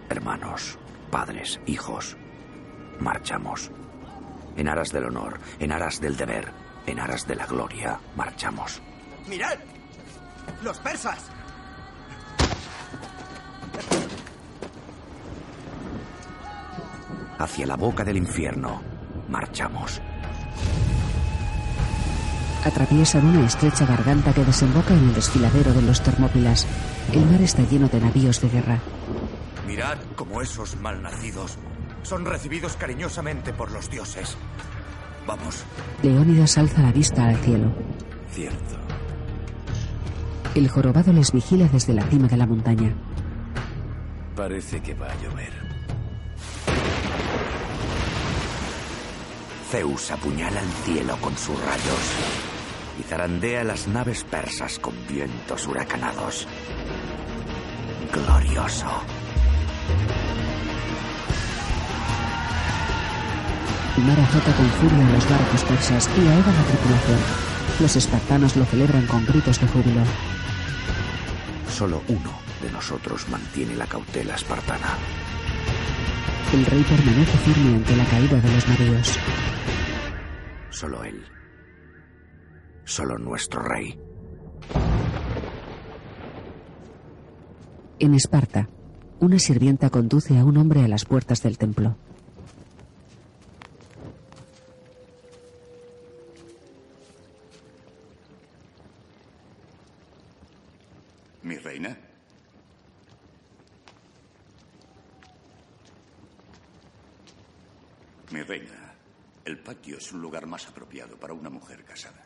[0.09, 0.77] Hermanos,
[1.11, 2.15] padres, hijos.
[3.01, 3.69] Marchamos.
[4.55, 6.53] En aras del honor, en aras del deber,
[6.85, 8.81] en aras de la gloria, marchamos.
[9.27, 9.57] ¡Mirad!
[10.63, 11.29] ¡Los persas!
[17.37, 18.81] Hacia la boca del infierno,
[19.29, 20.01] marchamos.
[22.65, 26.67] Atraviesan una estrecha garganta que desemboca en el desfiladero de los Termópilas.
[27.13, 28.79] El mar está lleno de navíos de guerra.
[29.65, 31.57] Mirad cómo esos malnacidos
[32.03, 34.35] son recibidos cariñosamente por los dioses.
[35.25, 35.63] Vamos.
[36.03, 37.71] Leónidas alza la vista al cielo.
[38.31, 38.75] Cierto.
[40.55, 42.93] El jorobado les vigila desde la cima de la montaña.
[44.39, 45.51] Parece que va a llover.
[49.69, 52.03] Zeus apuñala el cielo con sus rayos
[52.97, 56.47] y zarandea las naves persas con vientos huracanados.
[58.13, 58.87] Glorioso.
[63.97, 67.19] El mar azota con furia a los barcos persas y ahoga la tripulación.
[67.81, 70.03] Los espartanos lo celebran con gritos de júbilo.
[71.67, 74.97] Solo uno de nosotros mantiene la cautela espartana.
[76.53, 79.19] El rey permanece firme ante la caída de los navíos.
[80.69, 81.23] Solo él.
[82.85, 83.99] Solo nuestro rey.
[87.99, 88.69] En Esparta,
[89.19, 91.97] una sirvienta conduce a un hombre a las puertas del templo.
[101.43, 102.08] ¿Mi reina?
[108.31, 108.93] Mi reina,
[109.43, 112.23] el patio es un lugar más apropiado para una mujer casada.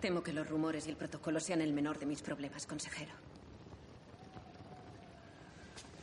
[0.00, 3.10] Temo que los rumores y el protocolo sean el menor de mis problemas, consejero.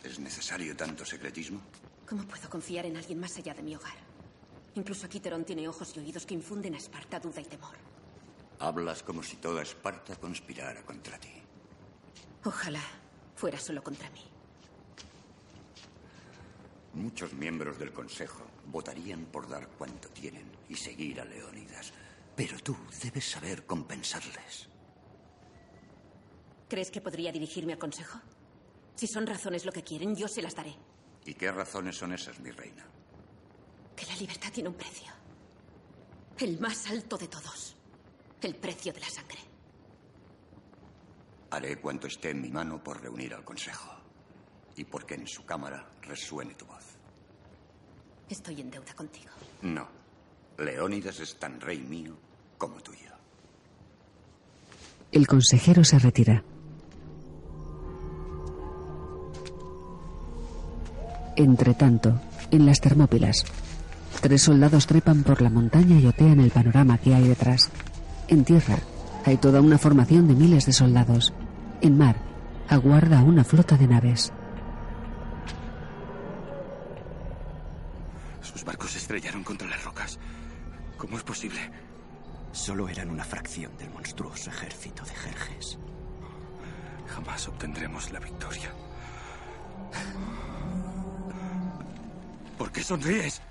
[0.03, 1.61] ¿Es necesario tanto secretismo?
[2.05, 3.95] ¿Cómo puedo confiar en alguien más allá de mi hogar?
[4.75, 7.75] Incluso Aquiterón tiene ojos y oídos que infunden a Esparta duda y temor.
[8.59, 11.31] Hablas como si toda Esparta conspirara contra ti.
[12.43, 12.83] Ojalá
[13.35, 14.21] fuera solo contra mí.
[16.93, 21.93] Muchos miembros del Consejo votarían por dar cuanto tienen y seguir a Leónidas.
[22.35, 24.67] Pero tú debes saber compensarles.
[26.67, 28.19] ¿Crees que podría dirigirme al consejo?
[28.95, 30.75] Si son razones lo que quieren, yo se las daré.
[31.25, 32.85] ¿Y qué razones son esas, mi reina?
[33.95, 35.11] Que la libertad tiene un precio.
[36.37, 37.75] El más alto de todos.
[38.41, 39.39] El precio de la sangre.
[41.51, 43.91] Haré cuanto esté en mi mano por reunir al Consejo.
[44.75, 46.94] Y porque en su cámara resuene tu voz.
[48.29, 49.29] Estoy en deuda contigo.
[49.61, 49.87] No.
[50.57, 52.15] Leónidas es tan rey mío
[52.57, 53.11] como tuyo.
[55.11, 56.43] El consejero se retira.
[61.35, 62.19] Entre tanto,
[62.51, 63.43] en las Termópilas,
[64.21, 67.69] tres soldados trepan por la montaña y otean el panorama que hay detrás.
[68.29, 68.79] En tierra,
[69.25, 71.33] hay toda una formación de miles de soldados.
[71.81, 72.15] En mar,
[72.69, 74.31] aguarda una flota de naves.
[79.05, 80.17] Estrellaron contra las rocas.
[80.97, 81.59] ¿Cómo es posible?
[82.51, 85.77] Solo eran una fracción del monstruoso ejército de Jerjes.
[87.05, 88.73] Jamás obtendremos la victoria.
[92.57, 93.43] ¿Por qué sonríes?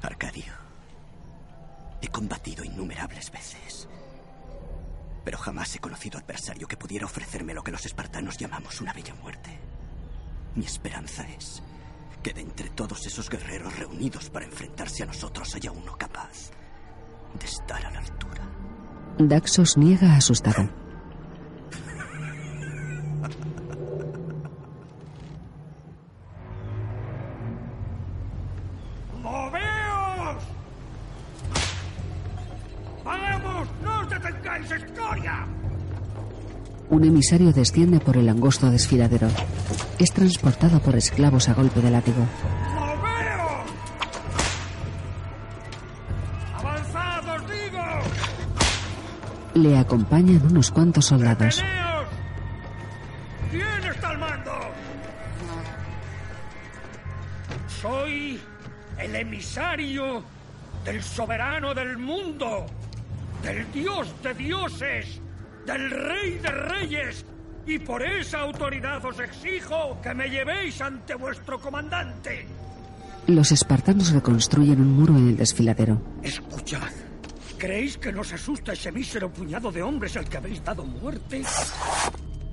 [0.00, 0.54] Arcadio,
[2.00, 3.88] he combatido innumerables veces,
[5.22, 9.14] pero jamás he conocido adversario que pudiera ofrecerme lo que los espartanos llamamos una bella
[9.16, 9.50] muerte.
[10.54, 11.62] Mi esperanza es
[12.22, 16.50] que de entre todos esos guerreros reunidos para enfrentarse a nosotros haya uno capaz
[17.38, 18.42] de estar a la altura.
[19.18, 20.68] Daxos niega asustado.
[29.20, 30.42] ¡Moveos!
[33.04, 33.68] ¡Vamos!
[33.82, 35.46] ¡No os detengáis, escoria!
[36.90, 39.28] Un emisario desciende por el angosto desfiladero.
[40.02, 42.26] Es transportado por esclavos a golpe de látigo.
[42.74, 43.70] ¡Moveos!
[46.56, 47.84] ¡Avanzad, os digo!
[49.54, 51.62] Le acompañan unos cuantos soldados.
[53.52, 54.52] ¿Quién está al mando?
[57.68, 58.40] Soy
[58.98, 60.24] el emisario
[60.84, 62.66] del soberano del mundo,
[63.40, 65.20] del dios de dioses,
[65.64, 67.24] del rey de reyes,
[67.66, 72.46] y por esa autoridad os exijo que me llevéis ante vuestro comandante.
[73.26, 76.00] Los espartanos reconstruyen un muro en el desfiladero.
[76.22, 76.90] Escuchad.
[77.56, 81.42] ¿Creéis que nos asusta ese mísero puñado de hombres al que habéis dado muerte?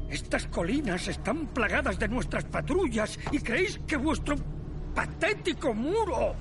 [0.08, 4.36] Estas colinas están plagadas de nuestras patrullas y creéis que vuestro
[4.94, 6.36] patético muro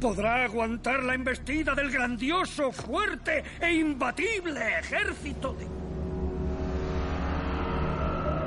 [0.00, 5.66] podrá aguantar la embestida del grandioso, fuerte e imbatible ejército de...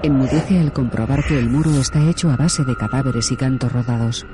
[0.04, 4.26] Enmudece al comprobar que el muro está hecho a base de cadáveres y cantos rodados.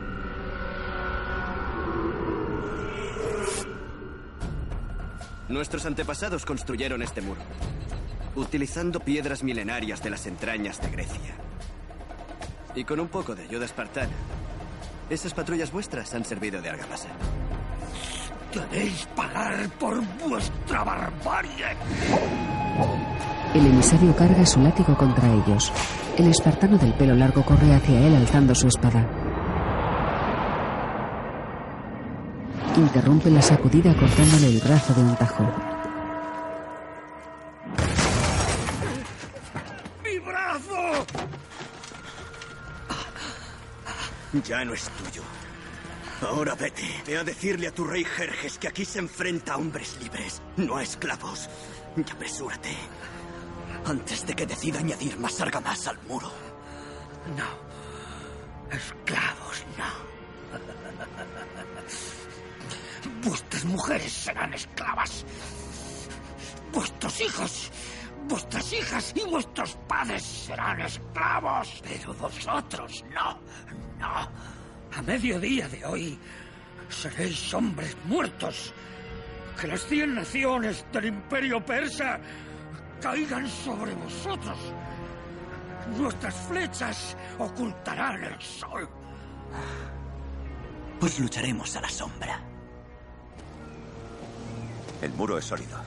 [5.47, 7.39] Nuestros antepasados construyeron este muro,
[8.35, 11.35] utilizando piedras milenarias de las entrañas de Grecia.
[12.75, 14.11] Y con un poco de ayuda espartana,
[15.09, 17.09] esas patrullas vuestras han servido de argamasa.
[18.53, 21.75] Queréis pagar por vuestra barbarie.
[23.55, 25.71] El emisario carga su látigo contra ellos.
[26.17, 29.07] El espartano del pelo largo corre hacia él alzando su espada.
[32.77, 35.51] Interrumpe la sacudida cortándole el brazo de un tajo.
[40.03, 41.05] ¡Mi brazo!
[44.47, 45.23] Ya no es tuyo.
[46.23, 47.03] Ahora vete.
[47.05, 50.77] Ve a decirle a tu rey Jerjes que aquí se enfrenta a hombres libres, no
[50.77, 51.49] a esclavos.
[51.95, 52.75] Y apresúrate.
[53.85, 56.31] Antes de que decida añadir más argamasa al muro.
[57.37, 57.73] No.
[58.75, 60.13] Esclavos, no.
[63.21, 65.25] Vuestras mujeres serán esclavas.
[66.71, 67.71] Vuestros hijos,
[68.27, 71.81] vuestras hijas y vuestros padres serán esclavos.
[71.83, 73.39] Pero vosotros no,
[73.99, 74.62] no.
[74.95, 76.19] A mediodía de hoy
[76.89, 78.73] seréis hombres muertos.
[79.59, 82.19] Que las cien naciones del imperio persa
[83.01, 84.57] caigan sobre vosotros.
[85.97, 88.87] Nuestras flechas ocultarán el sol.
[90.99, 92.39] Pues lucharemos a la sombra.
[95.01, 95.81] El muro es sólido.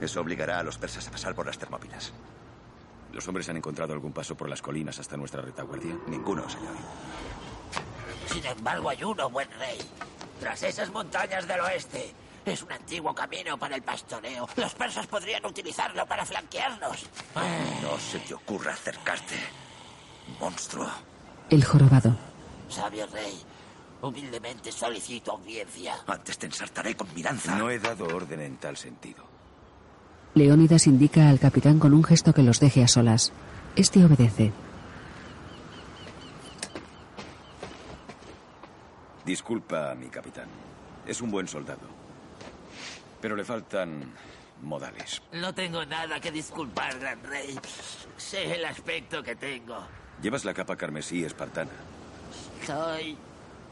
[0.00, 2.12] Eso obligará a los persas a pasar por las termópilas.
[3.12, 5.98] ¿Los hombres han encontrado algún paso por las colinas hasta nuestra retaguardia?
[6.06, 6.74] Ninguno, señor.
[8.32, 9.78] Sin embargo, hay uno, buen rey.
[10.40, 12.14] Tras esas montañas del oeste.
[12.44, 14.48] Es un antiguo camino para el pastoreo.
[14.56, 17.06] Los persas podrían utilizarlo para flanquearnos.
[17.82, 19.34] No se te ocurra acercarte,
[20.40, 20.88] monstruo.
[21.50, 22.16] El jorobado.
[22.68, 23.38] Sabio rey,
[24.00, 25.96] humildemente solicito audiencia.
[26.06, 27.54] Antes te ensartaré con mi lanza.
[27.54, 29.24] No he dado orden en tal sentido.
[30.34, 33.32] Leónidas indica al capitán con un gesto que los deje a solas.
[33.76, 34.52] Este obedece.
[39.28, 40.48] Disculpa a mi capitán.
[41.06, 41.86] Es un buen soldado.
[43.20, 44.10] Pero le faltan
[44.62, 45.20] modales.
[45.32, 47.60] No tengo nada que disculpar, gran rey.
[48.16, 49.86] Sé el aspecto que tengo.
[50.22, 51.72] Llevas la capa carmesí espartana.
[52.66, 53.18] Soy.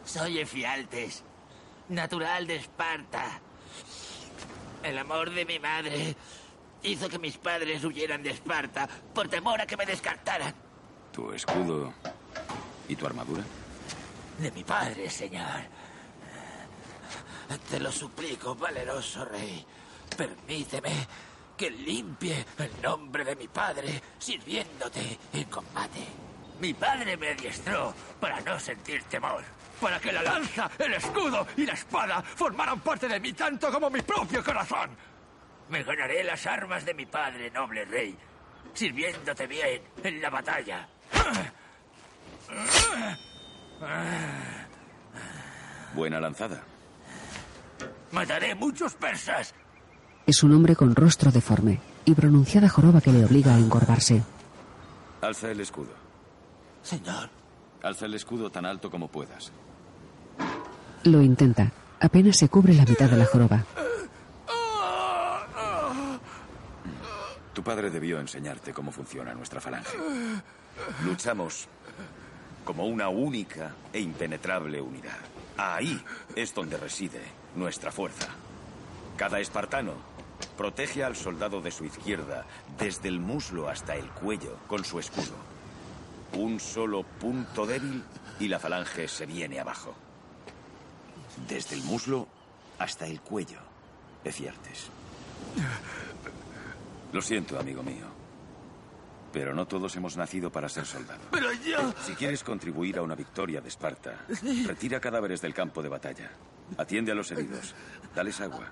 [0.04, 1.22] Soy Efialtes.
[1.88, 3.40] natural de Esparta.
[4.82, 6.14] El amor de mi madre
[6.82, 10.54] hizo que mis padres huyeran de Esparta por temor a que me descartaran.
[11.14, 11.94] ¿Tu escudo
[12.90, 13.42] y tu armadura?
[14.38, 15.62] De mi padre, señor.
[17.70, 19.64] Te lo suplico, valeroso rey.
[20.16, 21.06] Permíteme
[21.56, 26.06] que limpie el nombre de mi padre sirviéndote en combate.
[26.60, 29.42] Mi padre me adiestró para no sentir temor.
[29.80, 33.90] Para que la lanza, el escudo y la espada formaran parte de mí tanto como
[33.90, 34.90] mi propio corazón.
[35.68, 38.16] Me ganaré las armas de mi padre, noble rey,
[38.72, 40.88] sirviéndote bien en la batalla.
[45.94, 46.62] Buena lanzada.
[48.12, 49.54] Mataré muchos persas.
[50.26, 54.22] Es un hombre con rostro deforme y pronunciada joroba que le obliga a encorvarse.
[55.20, 55.92] Alza el escudo.
[56.82, 57.30] Señor.
[57.82, 59.52] Alza el escudo tan alto como puedas.
[61.04, 61.70] Lo intenta.
[62.00, 63.64] Apenas se cubre la mitad de la joroba.
[67.52, 69.96] Tu padre debió enseñarte cómo funciona nuestra falange.
[71.04, 71.68] Luchamos
[72.66, 75.16] como una única e impenetrable unidad.
[75.56, 76.02] Ahí
[76.34, 77.22] es donde reside
[77.54, 78.26] nuestra fuerza.
[79.16, 79.94] Cada espartano
[80.58, 82.44] protege al soldado de su izquierda
[82.76, 85.36] desde el muslo hasta el cuello con su escudo.
[86.32, 88.02] Un solo punto débil
[88.40, 89.94] y la falange se viene abajo.
[91.48, 92.26] Desde el muslo
[92.80, 93.60] hasta el cuello,
[94.24, 94.88] Eciartes.
[97.12, 98.15] Lo siento, amigo mío.
[99.36, 101.26] Pero no todos hemos nacido para ser soldados.
[101.30, 101.92] Pero yo...
[102.06, 104.24] Si quieres contribuir a una victoria de Esparta,
[104.64, 106.30] retira cadáveres del campo de batalla.
[106.78, 107.74] Atiende a los heridos.
[108.14, 108.64] Dales agua.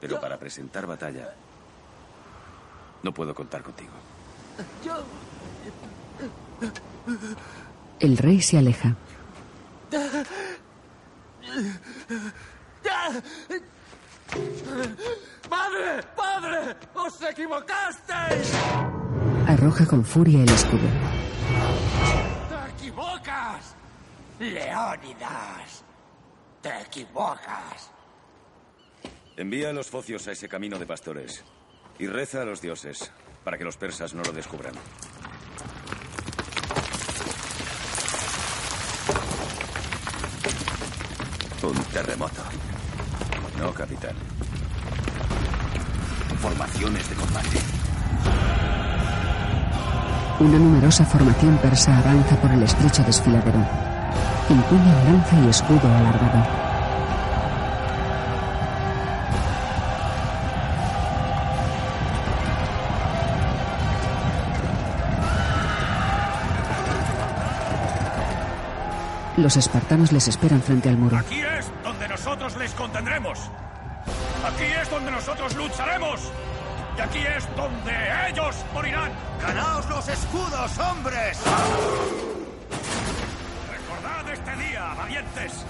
[0.00, 1.34] Pero para presentar batalla,
[3.02, 3.90] no puedo contar contigo.
[4.84, 5.02] Yo...
[7.98, 8.94] El rey se aleja.
[15.50, 16.02] ¡Padre!
[16.14, 16.76] ¡Padre!
[16.94, 18.52] ¡Os equivocasteis!
[19.46, 20.88] Arroja con furia el escudo.
[22.48, 23.74] ¡Te equivocas!
[24.38, 25.84] Leónidas.
[26.62, 27.90] Te equivocas.
[29.36, 31.44] Envía a los focios a ese camino de pastores
[31.98, 33.12] y reza a los dioses
[33.44, 34.74] para que los persas no lo descubran.
[41.62, 42.42] Un terremoto.
[43.56, 44.16] No, capitán.
[46.40, 47.81] Formaciones de combate.
[50.42, 53.64] Una numerosa formación persa avanza por el estrecho desfiladero.
[54.50, 56.44] Empuñan lanza y escudo alargado.
[69.36, 71.18] Los espartanos les esperan frente al muro.
[71.18, 73.38] Aquí es donde nosotros les contendremos.
[74.44, 76.32] Aquí es donde nosotros lucharemos.
[76.96, 77.92] Y aquí es donde
[78.28, 79.10] ellos morirán.
[79.40, 81.38] ¡Ganaos los escudos, hombres!
[83.70, 85.64] Recordad este día, valientes.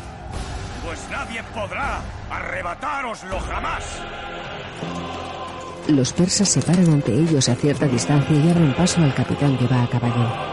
[0.84, 2.00] Pues nadie podrá
[2.30, 3.84] arrebatároslo jamás.
[5.88, 9.66] Los persas se paran ante ellos a cierta distancia y abren paso al capitán que
[9.66, 10.51] va a caballo.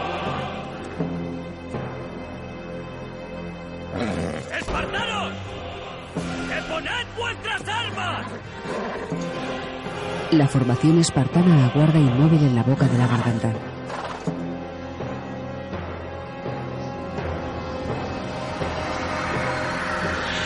[10.40, 13.52] La formación espartana aguarda inmóvil en la boca de la garganta.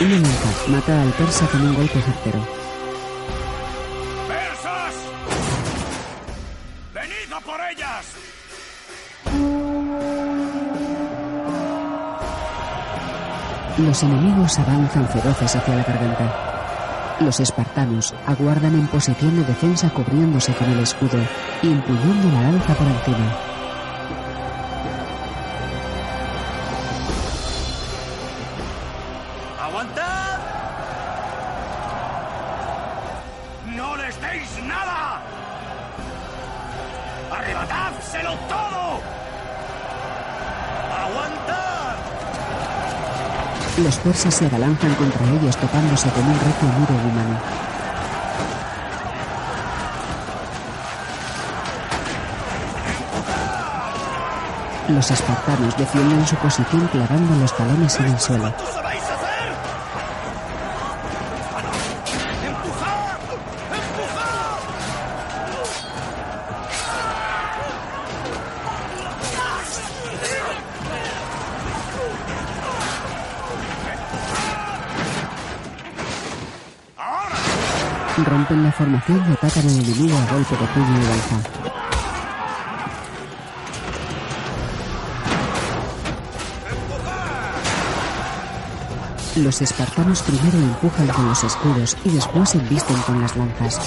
[0.01, 2.39] Una monja mata al persa con un golpe certero.
[4.27, 4.95] ¡Persas!
[6.93, 8.05] ¡Venid a por ellas!
[13.77, 16.54] Los enemigos avanzan feroces hacia la garganta.
[17.21, 21.17] Los espartanos aguardan en posición de defensa cubriéndose con el escudo
[21.61, 23.44] y empuñando la lanza por encima.
[44.15, 47.37] Persas se abalanzan contra ellos topándose con un recio muro humano.
[54.87, 58.53] Los espartanos defienden su posición clavando los talones en el suelo.
[78.47, 81.49] Rompen la formación y atacan al enemigo a golpe de puño y lanza.
[89.37, 93.79] Los espartanos primero empujan con los escudos y después embisten con las lanzas.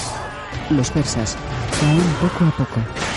[0.69, 1.37] Los persas
[1.79, 3.08] caen poco a poco.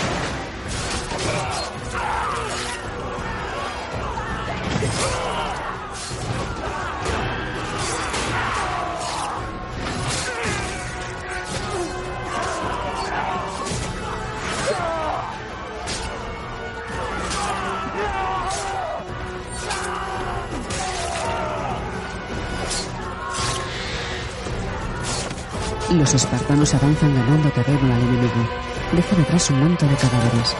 [25.93, 28.49] Los espartanos avanzan ganando terreno al enemigo.
[28.93, 30.55] Deja detrás un manto de cadáveres.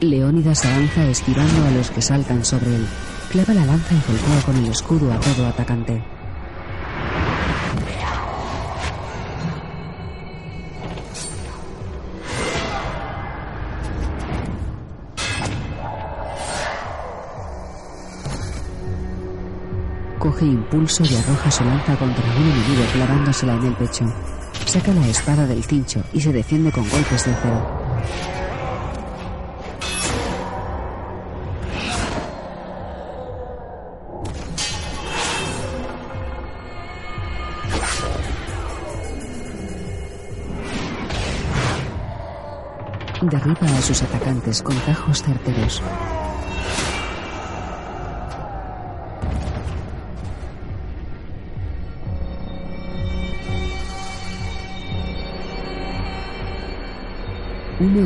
[0.00, 2.86] Leónidas avanza esquivando a los que saltan sobre él.
[3.28, 6.17] Clava la lanza y golpea con el escudo a todo atacante.
[20.44, 24.04] Impulso y arroja su lanza contra un enemigo clavándosela en el pecho.
[24.66, 27.78] Saca la espada del cincho y se defiende con golpes de acero.
[43.22, 45.82] Derriba a sus atacantes con tajos certeros.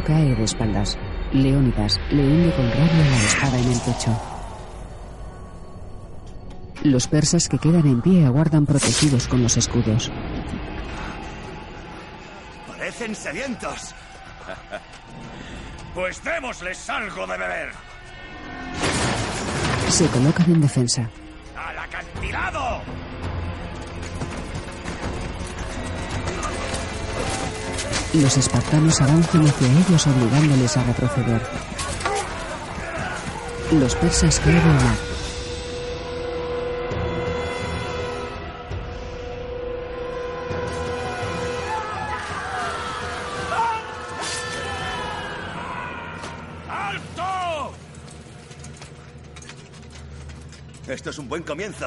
[0.00, 0.98] Cae de espaldas.
[1.32, 4.20] Leónidas le hunde con rabia la espada en el pecho.
[6.82, 10.10] Los persas que quedan en pie aguardan protegidos con los escudos.
[12.68, 13.94] Parecen sedientos.
[15.94, 17.68] Pues démosles algo de beber.
[19.90, 21.10] Se colocan en defensa.
[21.54, 22.80] ¡Al acantilado!
[28.14, 31.42] Los espartanos avanzan hacia ellos obligándoles a retroceder.
[33.72, 34.96] Los persas caen al mar.
[46.68, 47.72] ¡Alto!
[50.86, 51.86] Esto es un buen comienzo.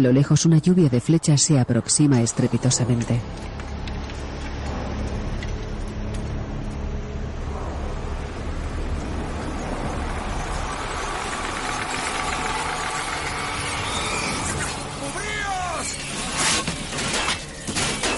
[0.00, 3.20] A lo lejos una lluvia de flechas se aproxima estrepitosamente.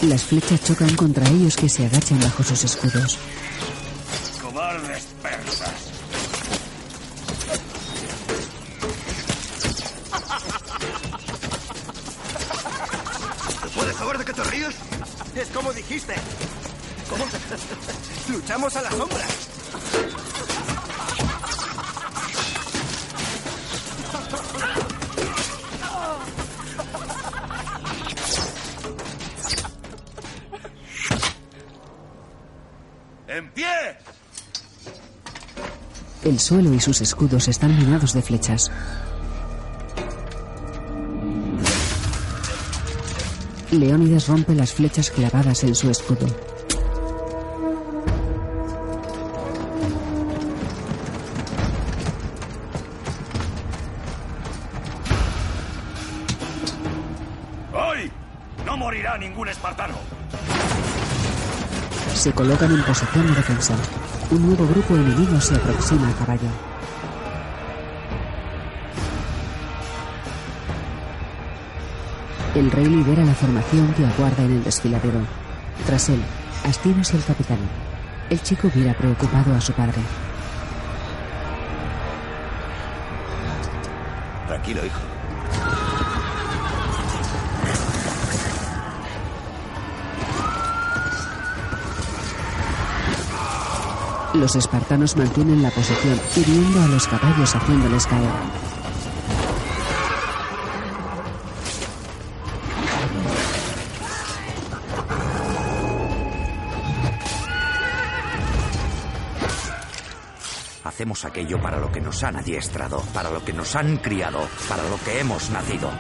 [0.03, 3.19] Las flechas chocan contra ellos que se agachan bajo sus escudos.
[33.29, 33.67] ¡En pie!
[36.25, 38.71] El suelo y sus escudos están minados de flechas.
[43.71, 46.52] Leónidas rompe las flechas clavadas en su escudo.
[62.23, 63.75] Se colocan en posición de defensa.
[64.31, 66.47] Un nuevo grupo enemigo se aproxima a caballo.
[72.55, 75.19] El rey libera la formación que aguarda en el desfiladero.
[75.85, 76.23] Tras él,
[76.65, 77.59] Astinos y el capitán.
[78.31, 80.01] El chico mira preocupado a su padre.
[84.47, 85.22] Tranquilo, hijo.
[94.35, 98.31] Los espartanos mantienen la posición, hiriendo a los caballos haciéndoles caer.
[110.83, 114.83] Hacemos aquello para lo que nos han adiestrado, para lo que nos han criado, para
[114.89, 115.91] lo que hemos nacido.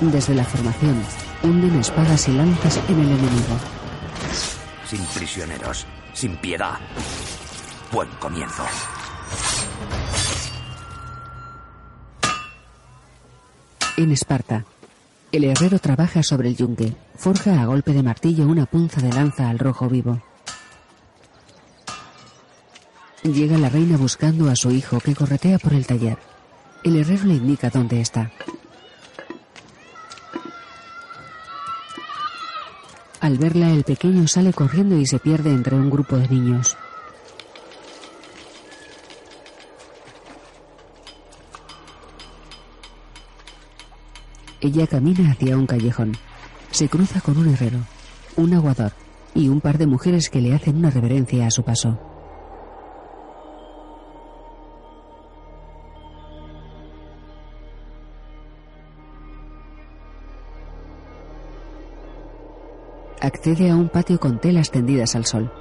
[0.00, 1.00] Desde la formación,
[1.44, 3.79] hunden espadas y lanzas en el enemigo.
[4.90, 6.80] Sin prisioneros, sin piedad.
[7.92, 8.64] Buen comienzo.
[13.96, 14.64] En Esparta,
[15.30, 16.92] el herrero trabaja sobre el yunque.
[17.14, 20.20] Forja a golpe de martillo una punza de lanza al rojo vivo.
[23.22, 26.18] Llega la reina buscando a su hijo que corretea por el taller.
[26.82, 28.32] El herrero le indica dónde está.
[33.20, 36.76] Al verla, el pequeño sale corriendo y se pierde entre un grupo de niños.
[44.62, 46.16] Ella camina hacia un callejón.
[46.70, 47.80] Se cruza con un herrero,
[48.36, 48.92] un aguador
[49.34, 52.09] y un par de mujeres que le hacen una reverencia a su paso.
[63.22, 65.52] Accede a un patio con telas tendidas al sol.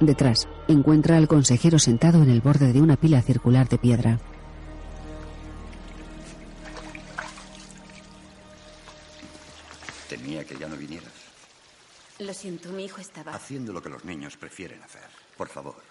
[0.00, 4.20] Detrás, encuentra al consejero sentado en el borde de una pila circular de piedra.
[10.10, 11.12] Temía que ya no vinieras.
[12.18, 13.32] Lo siento, mi hijo estaba.
[13.32, 15.08] Haciendo lo que los niños prefieren hacer.
[15.38, 15.82] Por favor,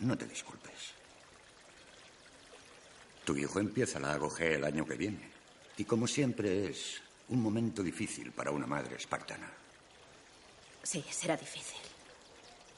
[0.00, 0.94] no te disculpes.
[3.24, 5.30] Tu hijo empieza la AGOG el año que viene.
[5.76, 9.48] Y como siempre es un momento difícil para una madre espartana.
[10.86, 11.80] Sí, será difícil.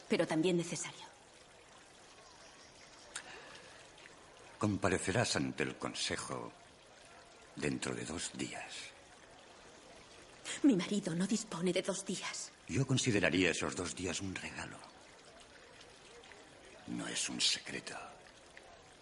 [0.08, 1.06] Pero también necesario.
[4.58, 6.50] Comparecerás ante el Consejo
[7.54, 8.72] dentro de dos días.
[10.62, 12.50] Mi marido no dispone de dos días.
[12.66, 14.78] Yo consideraría esos dos días un regalo.
[16.86, 17.94] No es un secreto.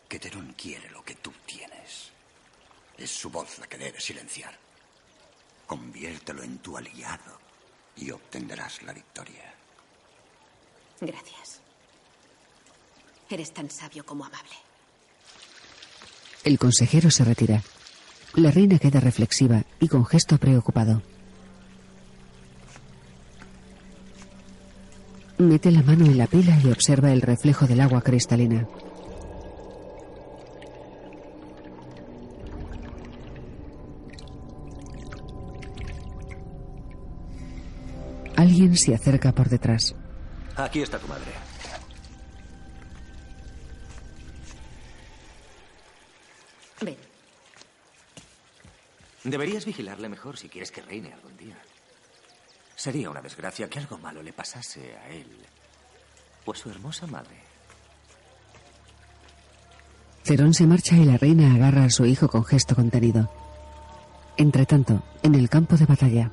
[0.08, 2.10] Que Terón quiere lo que tú tienes.
[2.98, 4.58] Es su voz la que debes silenciar.
[5.64, 7.45] Conviértelo en tu aliado
[7.96, 9.54] y obtendrás la victoria.
[11.00, 11.60] Gracias.
[13.28, 14.54] Eres tan sabio como amable.
[16.44, 17.62] El consejero se retira.
[18.34, 21.02] La reina queda reflexiva y con gesto preocupado.
[25.38, 28.66] Mete la mano en la pila y observa el reflejo del agua cristalina.
[38.46, 39.92] Alguien se acerca por detrás.
[40.54, 41.32] Aquí está tu madre.
[46.80, 46.96] Ven.
[49.24, 51.56] Deberías vigilarle mejor si quieres que reine algún día.
[52.76, 55.26] Sería una desgracia que algo malo le pasase a él
[56.44, 57.40] o a su hermosa madre.
[60.22, 63.28] Cerón se marcha y la reina agarra a su hijo con gesto contenido.
[64.36, 66.30] Entretanto, en el campo de batalla.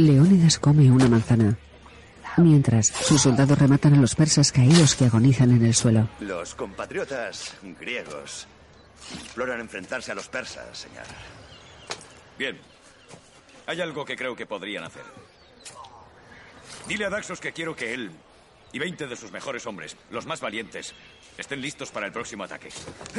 [0.00, 1.58] Leónidas come una manzana.
[2.36, 6.08] Mientras, sus soldados rematan a los persas caídos que agonizan en el suelo.
[6.20, 8.46] Los compatriotas griegos
[9.14, 11.04] exploran enfrentarse a los persas, señor.
[12.38, 12.58] Bien.
[13.66, 15.02] Hay algo que creo que podrían hacer.
[16.88, 18.10] Dile a Daxos que quiero que él
[18.72, 20.94] y 20 de sus mejores hombres, los más valientes,
[21.36, 22.70] estén listos para el próximo ataque.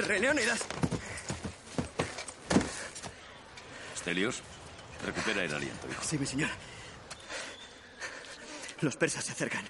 [0.07, 0.65] Leónidas.
[3.97, 4.41] Stelios,
[5.05, 6.03] recupera el aliento, hijo.
[6.03, 6.49] Sí, mi señor.
[8.81, 9.63] Los persas se acercan.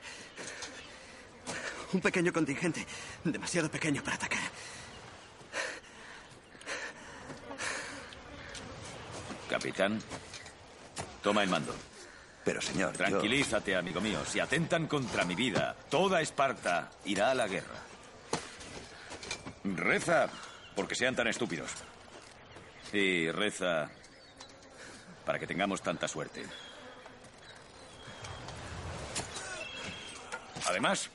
[1.93, 2.85] Un pequeño contingente,
[3.23, 4.39] demasiado pequeño para atacar.
[9.49, 9.99] Capitán,
[11.21, 11.75] toma el mando.
[12.45, 14.19] Pero, señor, yo- Tranquilízate, amigo mío.
[14.25, 17.75] Si atentan contra mi vida, toda Esparta irá a la guerra.
[19.63, 20.27] Reza
[20.75, 21.69] porque sean tan estúpidos.
[22.93, 23.89] Y reza
[25.25, 26.45] para que tengamos tanta suerte.
[30.67, 31.09] Además,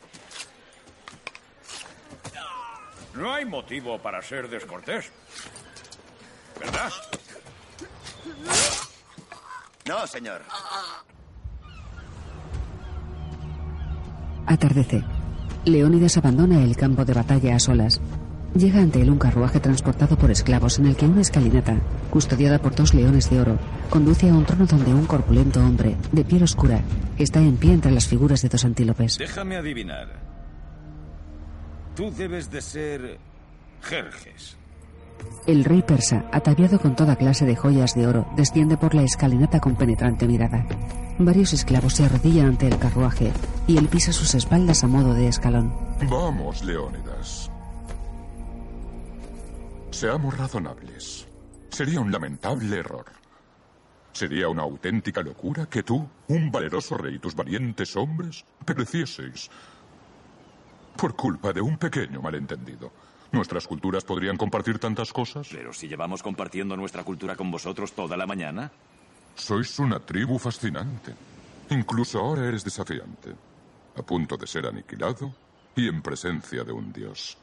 [3.15, 5.11] no hay motivo para ser descortés.
[6.61, 6.91] ¿Verdad?
[9.87, 10.43] No, señor.
[14.47, 15.03] Atardece.
[15.65, 18.01] Leónidas abandona el campo de batalla a solas.
[18.57, 21.77] Llega ante él un carruaje transportado por esclavos en el que una escalinata,
[22.11, 23.59] custodiada por dos leones de oro,
[23.91, 26.81] conduce a un trono donde un corpulento hombre, de piel oscura,
[27.19, 29.19] está en pie entre las figuras de dos antílopes.
[29.19, 30.09] Déjame adivinar.
[31.95, 33.19] Tú debes de ser
[33.83, 34.57] Jerjes.
[35.47, 39.61] El rey persa, ataviado con toda clase de joyas de oro, desciende por la escalinata
[39.61, 40.67] con penetrante mirada.
[41.19, 43.33] Varios esclavos se arrodillan ante el carruaje
[43.67, 45.75] y él pisa sus espaldas a modo de escalón.
[46.09, 47.51] Vamos, Leónidas.
[49.97, 51.27] Seamos razonables.
[51.71, 53.07] Sería un lamentable error.
[54.13, 59.49] Sería una auténtica locura que tú, un valeroso rey y tus valientes hombres, perecieseis
[60.99, 62.93] por culpa de un pequeño malentendido.
[63.33, 65.49] ¿Nuestras culturas podrían compartir tantas cosas?
[65.51, 68.71] Pero si llevamos compartiendo nuestra cultura con vosotros toda la mañana.
[69.35, 71.15] Sois una tribu fascinante.
[71.71, 73.35] Incluso ahora eres desafiante.
[73.97, 75.33] A punto de ser aniquilado
[75.75, 77.39] y en presencia de un dios.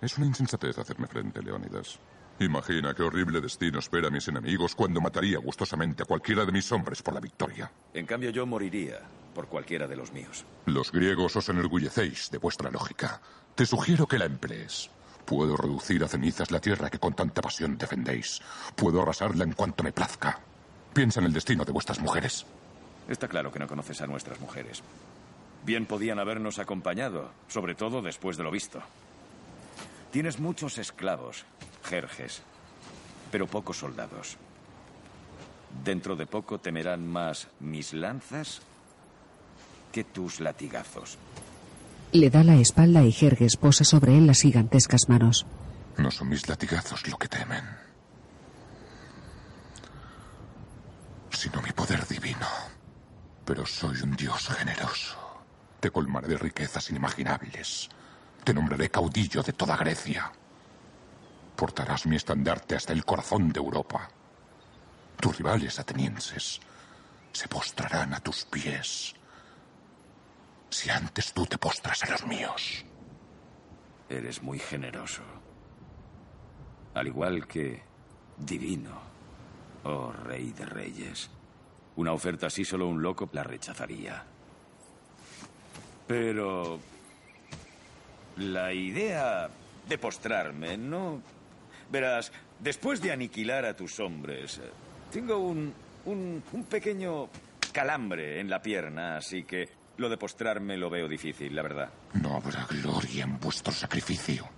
[0.00, 1.98] Es una insensatez hacerme frente, Leónidas.
[2.38, 6.70] Imagina qué horrible destino espera a mis enemigos cuando mataría gustosamente a cualquiera de mis
[6.70, 7.70] hombres por la victoria.
[7.94, 9.00] En cambio, yo moriría
[9.34, 10.44] por cualquiera de los míos.
[10.66, 13.22] Los griegos os enorgullecéis de vuestra lógica.
[13.54, 14.90] Te sugiero que la emplees.
[15.24, 18.40] Puedo reducir a cenizas la tierra que con tanta pasión defendéis.
[18.76, 20.38] Puedo arrasarla en cuanto me plazca.
[20.92, 22.46] Piensa en el destino de vuestras mujeres.
[23.08, 24.82] Está claro que no conoces a nuestras mujeres.
[25.64, 28.82] Bien podían habernos acompañado, sobre todo después de lo visto.
[30.10, 31.44] Tienes muchos esclavos,
[31.84, 32.42] Jerjes,
[33.30, 34.36] pero pocos soldados.
[35.84, 38.62] Dentro de poco temerán más mis lanzas
[39.92, 41.18] que tus latigazos.
[42.12, 45.46] Le da la espalda y Jerjes posa sobre él las gigantescas manos.
[45.98, 47.64] No son mis latigazos lo que temen,
[51.30, 52.46] sino mi poder divino.
[53.44, 55.16] Pero soy un dios generoso.
[55.80, 57.88] Te colmaré de riquezas inimaginables.
[58.46, 60.30] Te nombraré caudillo de toda Grecia.
[61.56, 64.08] Portarás mi estandarte hasta el corazón de Europa.
[65.18, 66.60] Tus rivales atenienses
[67.32, 69.16] se postrarán a tus pies.
[70.70, 72.84] Si antes tú te postras a los míos.
[74.08, 75.22] Eres muy generoso.
[76.94, 77.82] Al igual que
[78.36, 78.96] divino,
[79.82, 81.30] oh rey de reyes.
[81.96, 84.24] Una oferta así solo un loco la rechazaría.
[86.06, 86.78] Pero
[88.36, 89.48] la idea
[89.88, 91.22] de postrarme no...
[91.90, 94.60] Verás, después de aniquilar a tus hombres,
[95.12, 95.72] tengo un,
[96.04, 97.28] un pequeño
[97.72, 99.68] calambre en la pierna, así que
[99.98, 101.90] lo de postrarme lo veo difícil, la verdad.
[102.14, 104.48] No habrá gloria en vuestro sacrificio.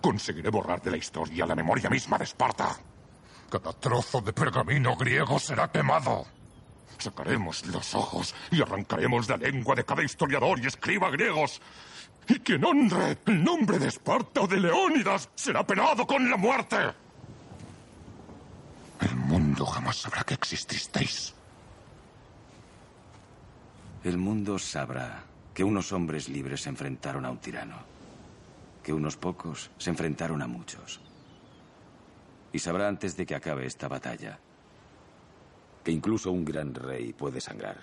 [0.00, 2.76] Conseguiré borrar de la historia la memoria misma de Esparta.
[3.50, 6.26] Cada trozo de pergamino griego será quemado.
[6.98, 11.60] Sacaremos los ojos y arrancaremos la lengua de cada historiador y escriba griegos.
[12.28, 16.76] Y quien honre el nombre de Esparta o de Leónidas será penado con la muerte.
[19.00, 21.34] El mundo jamás sabrá que exististeis.
[24.02, 25.24] El mundo sabrá
[25.54, 27.76] que unos hombres libres se enfrentaron a un tirano,
[28.82, 31.00] que unos pocos se enfrentaron a muchos.
[32.52, 34.38] Y sabrá antes de que acabe esta batalla
[35.86, 37.76] que incluso un gran rey puede sangrar.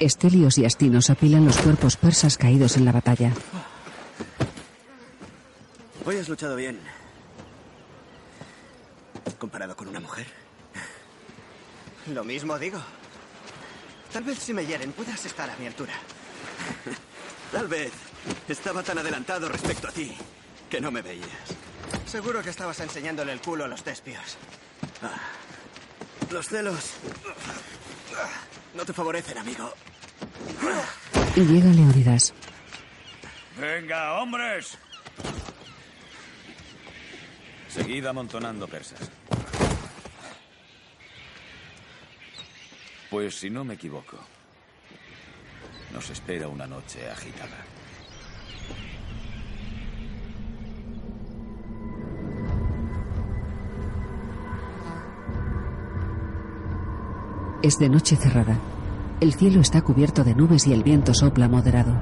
[0.00, 3.32] Estelios y Astinos apilan los cuerpos persas caídos en la batalla.
[6.04, 6.78] Hoy has luchado bien.
[9.38, 10.26] Comparado con una mujer.
[12.12, 12.80] Lo mismo digo.
[14.12, 15.92] Tal vez si me hieren puedas estar a mi altura.
[17.52, 17.92] Tal vez
[18.48, 20.16] estaba tan adelantado respecto a ti
[20.70, 21.28] que no me veías.
[22.06, 24.36] Seguro que estabas enseñándole el culo a los despios.
[25.02, 25.18] Ah,
[26.30, 26.94] los celos
[28.74, 29.72] no te favorecen, amigo.
[31.36, 32.32] Y llega Leonidas.
[33.58, 34.78] Venga, hombres.
[37.68, 39.10] Seguid amontonando persas.
[43.10, 44.18] Pues si no me equivoco,
[45.92, 47.64] nos espera una noche agitada.
[57.60, 58.56] Es de noche cerrada.
[59.20, 61.92] El cielo está cubierto de nubes y el viento sopla moderado.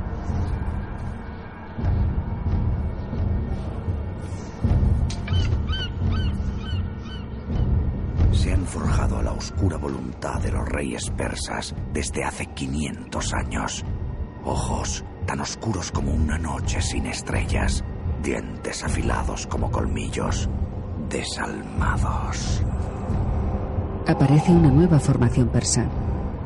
[8.33, 13.83] Se han forjado a la oscura voluntad de los reyes persas desde hace 500 años.
[14.45, 17.83] Ojos tan oscuros como una noche sin estrellas,
[18.23, 20.51] dientes afilados como colmillos,
[21.09, 22.63] desalmados.
[24.07, 25.85] Aparece una nueva formación persa.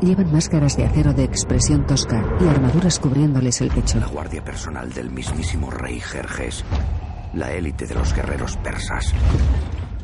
[0.01, 4.01] Llevan máscaras de acero de expresión tosca y armaduras cubriéndoles el pecho.
[4.01, 6.65] La guardia personal del mismísimo rey Jerjes.
[7.35, 9.13] La élite de los guerreros persas.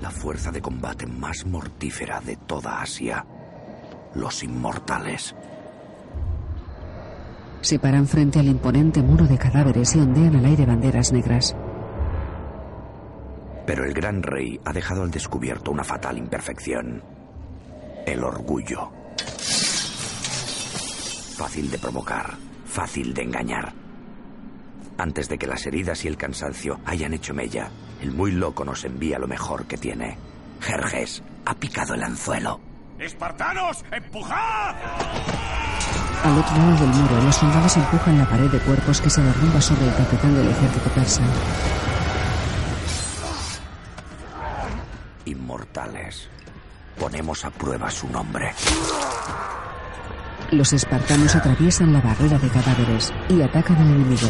[0.02, 3.24] La fuerza de combate más mortífera de toda Asia.
[4.14, 5.34] Los inmortales.
[7.62, 11.56] Se paran frente al imponente muro de cadáveres y ondean al aire banderas negras.
[13.64, 17.15] Pero el gran rey ha dejado al descubierto una fatal imperfección.
[18.06, 18.92] El orgullo.
[21.36, 22.34] Fácil de provocar,
[22.64, 23.72] fácil de engañar.
[24.96, 27.68] Antes de que las heridas y el cansancio hayan hecho mella,
[28.00, 30.16] el muy loco nos envía lo mejor que tiene.
[30.60, 32.60] Jerjes ha picado el anzuelo.
[32.98, 34.76] ¡Espartanos, empujad!
[36.24, 39.60] Al otro lado del muro, los soldados empujan la pared de cuerpos que se derrumba
[39.60, 41.22] sobre el capitán del ejército persa.
[45.24, 46.30] Inmortales.
[46.98, 48.52] Ponemos a prueba su nombre.
[50.50, 54.28] Los espartanos atraviesan la barrera de cadáveres y atacan al enemigo.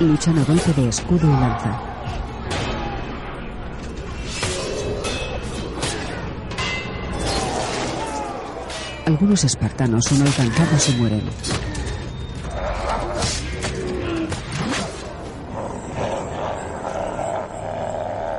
[0.00, 1.80] Luchan a golpe de escudo y lanza.
[9.06, 11.22] Algunos espartanos son alcanzados y mueren.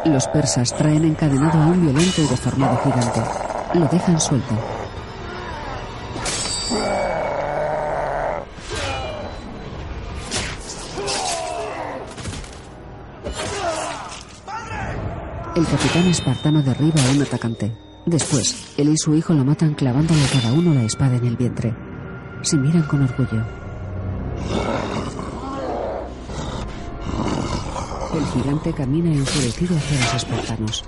[0.06, 3.22] Los persas traen encadenado a un violento y deformado gigante.
[3.74, 4.54] Lo dejan suelto.
[15.56, 17.72] El capitán espartano derriba a un atacante.
[18.06, 21.74] Después, él y su hijo lo matan clavándole cada uno la espada en el vientre.
[22.42, 23.42] Se miran con orgullo.
[28.16, 30.84] El gigante camina enfurecido hacia los espartanos.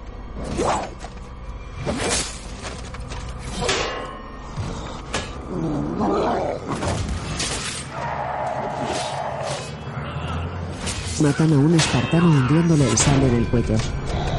[11.22, 13.76] Matan a un espartano hundiéndole el sable del cuello.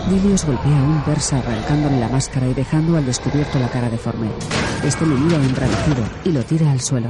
[0.09, 4.29] Dilios golpea a un persa arrancándole la máscara y dejando al descubierto la cara deforme.
[4.85, 7.09] Este le mira embravecido y lo tira al suelo.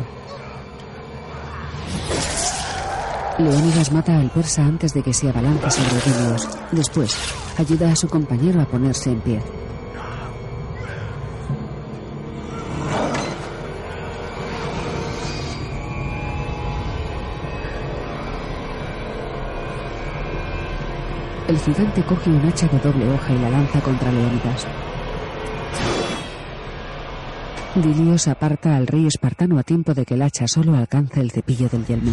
[3.38, 6.48] Leónidas mata al persa antes de que se abalance sobre Dilios.
[6.72, 7.14] Después,
[7.58, 9.42] ayuda a su compañero a ponerse en pie.
[21.46, 24.66] El gigante coge un hacha de doble hoja y la lanza contra Leónidas.
[27.74, 31.68] Dilios aparta al rey espartano a tiempo de que el hacha solo alcance el cepillo
[31.68, 32.12] del yelmo.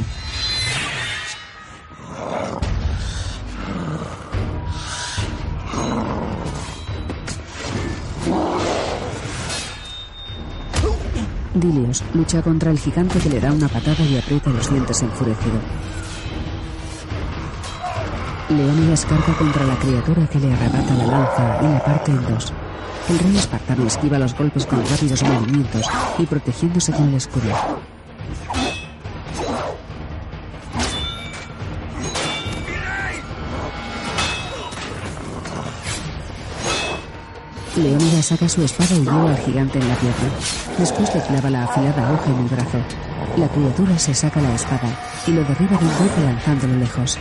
[11.54, 15.60] Dilios lucha contra el gigante que le da una patada y aprieta los dientes enfurecido.
[18.50, 22.52] Leónidas carga contra la criatura que le arrebata la lanza y la parte en dos.
[23.10, 25.86] El rey espartano esquiva los golpes con rápidos movimientos
[26.18, 27.52] y protegiéndose con el escudo.
[37.76, 40.30] Leónidas saca su espada y lleva al gigante en la pierna.
[40.78, 42.78] Después le clava la afilada hoja en el brazo.
[43.36, 44.90] La criatura se saca la espada
[45.26, 47.18] y lo derriba de un golpe lanzándolo lejos.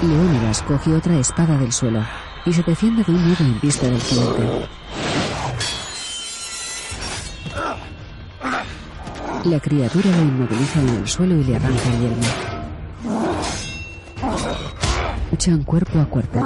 [0.00, 2.02] Leónidas coge otra espada del suelo
[2.46, 4.68] y se defiende de un nudo en vista del gigante.
[9.48, 12.22] La criatura lo inmoviliza en el suelo y le arranca el yelmo.
[15.30, 16.38] Luchan cuerpo a cuerpo.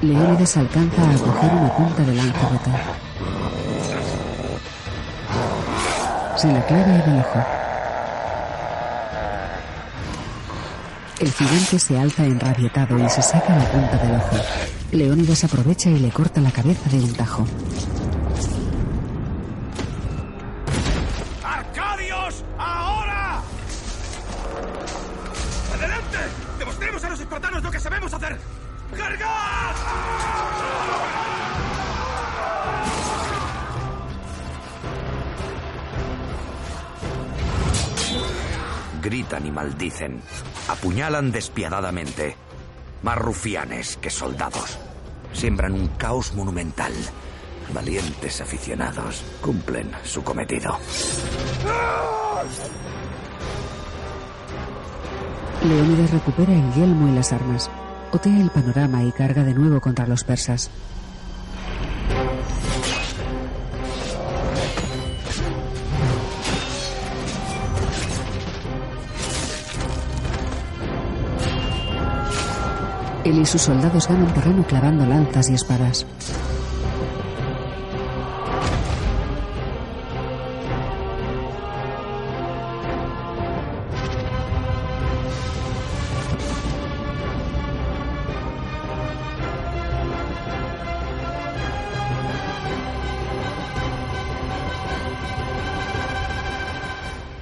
[0.00, 2.70] Leónidas alcanza a coger una punta de lanza rota.
[6.36, 7.57] Se la clava en el ojo.
[11.20, 14.36] El gigante se alza enrabietado y se saca la punta del ojo.
[14.92, 17.44] Leónidas aprovecha y le corta la cabeza de un tajo.
[21.42, 22.44] ¡Arcadios!
[22.56, 23.42] ¡Ahora!
[25.74, 26.18] ¡Adelante!
[26.60, 28.38] ¡Demostremos a los espartanos lo que sabemos hacer!
[28.96, 29.74] ¡Cargad!
[39.02, 40.22] Gritan y maldicen.
[40.68, 42.36] Apuñalan despiadadamente.
[43.02, 44.78] Más rufianes que soldados.
[45.32, 46.92] Siembran un caos monumental.
[47.72, 50.78] Valientes aficionados cumplen su cometido.
[55.62, 57.70] Leónidas recupera el yelmo y las armas.
[58.12, 60.70] Otea el panorama y carga de nuevo contra los persas.
[73.48, 76.04] sus soldados ganan terreno clavando lanzas y espadas.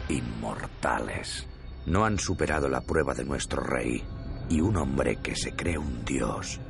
[0.09, 1.48] Inmortales.
[1.86, 4.05] No han superado la prueba de nuestro rey
[4.49, 6.61] y un hombre que se cree un dios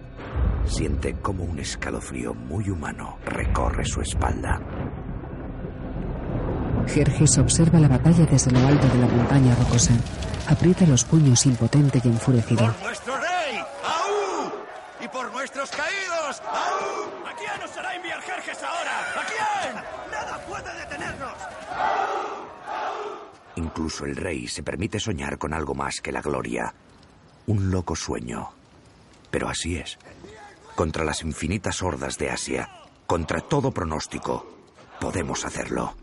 [0.67, 4.61] siente como un escalofrío muy humano recorre su espalda.
[6.87, 9.93] Jerjes observa la batalla desde lo alto de la montaña rocosa.
[10.49, 12.67] Aprieta los puños impotente y enfurecido.
[12.67, 13.59] ¡Por nuestro rey!
[13.85, 14.53] ¡Aú!
[15.05, 16.43] ¡Y por nuestros caídos!
[16.47, 17.27] ¡Aú!
[17.29, 19.01] ¿A quién nos hará enviar Jerjes ahora?
[19.01, 19.75] ¿A quién?
[20.13, 21.35] ¡Nada puede detenernos!
[23.57, 26.73] Incluso el rey se permite soñar con algo más que la gloria.
[27.47, 28.51] Un loco sueño.
[29.31, 29.99] Pero así es.
[30.75, 32.69] Contra las infinitas hordas de Asia,
[33.07, 34.47] contra todo pronóstico,
[35.01, 35.95] podemos hacerlo.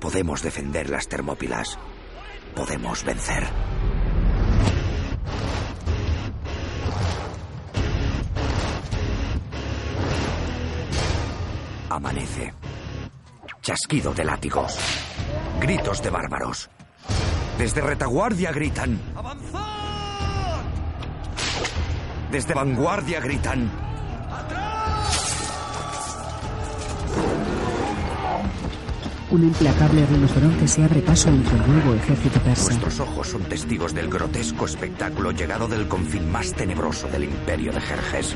[0.00, 1.78] Podemos defender las Termópilas.
[2.54, 3.48] Podemos vencer.
[11.90, 12.54] Amanece.
[13.62, 14.78] Chasquido de látigos.
[15.60, 16.70] Gritos de bárbaros.
[17.58, 18.98] Desde retaguardia gritan.
[22.30, 23.68] Desde vanguardia gritan.
[29.30, 32.70] Un implacable rinoceronte se abre paso entre el nuevo ejército persa.
[32.70, 37.80] Nuestros ojos son testigos del grotesco espectáculo llegado del confín más tenebroso del imperio de
[37.80, 38.34] Jerjes.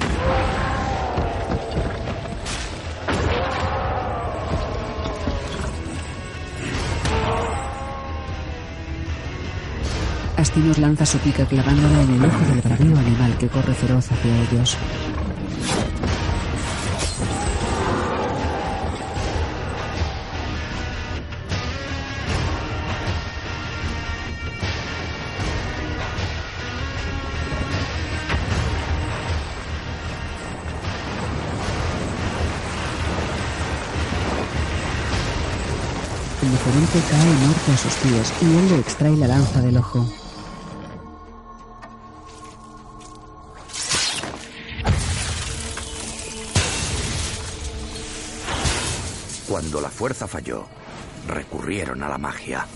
[10.54, 14.42] Astinos lanza su pica clavándola en el ojo del bravío animal que corre feroz hacia
[14.52, 14.76] ellos.
[36.42, 40.06] El diferente cae muerto a sus pies y él le extrae la lanza del ojo.
[49.94, 50.66] Fuerza falló,
[51.26, 52.66] recurrieron a la magia.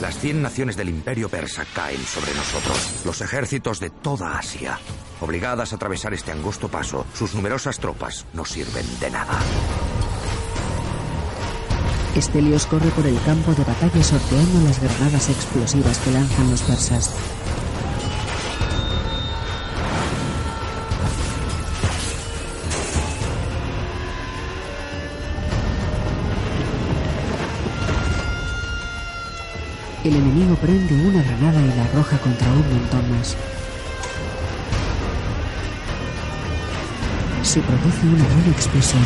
[0.00, 4.78] Las cien naciones del imperio persa caen sobre nosotros, los ejércitos de toda Asia.
[5.20, 9.38] Obligadas a atravesar este angosto paso, sus numerosas tropas no sirven de nada.
[12.14, 17.14] Estelios corre por el campo de batalla sorteando las granadas explosivas que lanzan los persas.
[30.36, 33.36] Enemigo prende una granada y la arroja contra un montón más.
[37.42, 39.02] Se produce una gran explosión.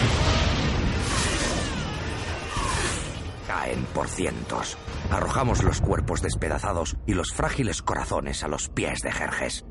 [3.46, 4.76] Caen por cientos.
[5.10, 9.64] Arrojamos los cuerpos despedazados y los frágiles corazones a los pies de Jerjes.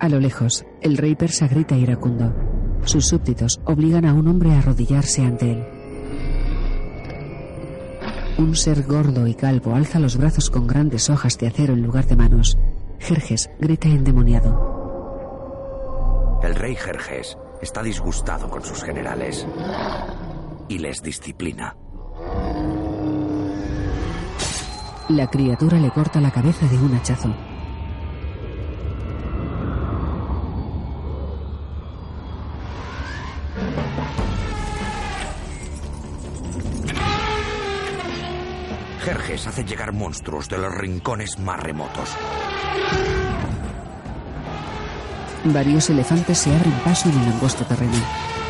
[0.00, 2.34] A lo lejos, el rey persa grita iracundo.
[2.84, 5.77] Sus súbditos obligan a un hombre a arrodillarse ante él.
[8.38, 12.06] Un ser gordo y calvo alza los brazos con grandes hojas de acero en lugar
[12.06, 12.56] de manos.
[13.00, 14.78] Jerjes grita endemoniado.
[16.44, 19.44] El rey Jerjes está disgustado con sus generales
[20.68, 21.76] y les disciplina.
[25.08, 27.34] La criatura le corta la cabeza de un hachazo.
[39.08, 42.10] Jerjes hace llegar monstruos de los rincones más remotos.
[45.44, 47.96] Varios elefantes se abren paso en el angosto terreno.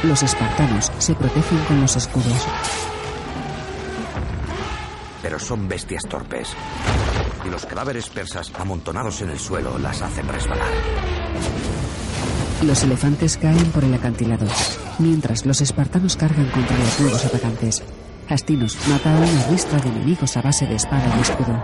[0.03, 2.45] Los espartanos se protegen con los escudos.
[5.23, 6.49] Pero son bestias torpes.
[7.47, 10.73] Y los cadáveres persas amontonados en el suelo las hacen resbalar.
[12.65, 14.49] Los elefantes caen por el acantilado,
[14.99, 17.85] mientras los espartanos cargan contra los nuevos atacantes.
[18.31, 21.63] Astinos mata a una ristra de enemigos a base de espada y escudo.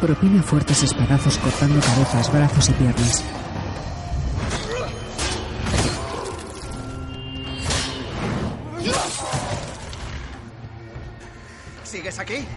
[0.00, 3.24] Propina fuertes espadazos cortando cabezas, brazos y piernas.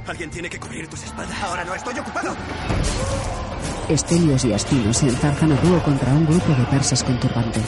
[0.06, 1.42] Alguien tiene que cubrir tus espaldas.
[1.42, 2.36] Ahora no estoy ocupado.
[3.88, 7.62] Estelios y Astinos se enzarzan a dúo contra un grupo de persas con turbante.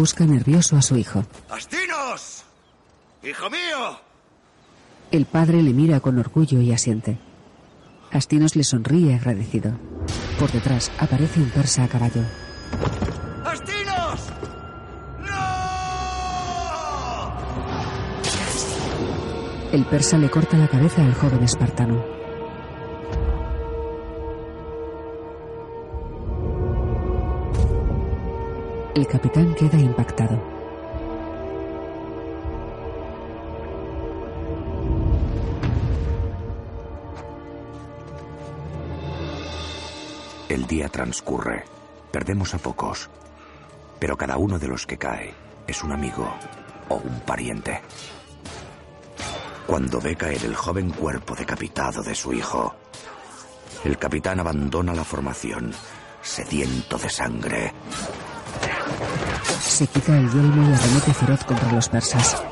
[0.00, 1.26] Busca nervioso a su hijo.
[1.50, 2.42] ¡Astinos!
[3.22, 4.00] ¡Hijo mío!
[5.10, 7.18] El padre le mira con orgullo y asiente.
[8.10, 9.72] Astinos le sonríe agradecido.
[10.38, 12.22] Por detrás aparece un persa a caballo.
[13.44, 14.20] ¡Astinos!
[19.70, 22.19] El persa le corta la cabeza al joven espartano.
[29.00, 30.38] El capitán queda impactado.
[40.50, 41.64] El día transcurre.
[42.12, 43.08] Perdemos a pocos.
[43.98, 45.32] Pero cada uno de los que cae
[45.66, 46.30] es un amigo
[46.90, 47.80] o un pariente.
[49.66, 52.74] Cuando ve caer el joven cuerpo decapitado de su hijo,
[53.82, 55.72] el capitán abandona la formación,
[56.20, 57.72] sediento de sangre.
[59.80, 62.44] Se quita el yelmo y arremete feroz contra los persas.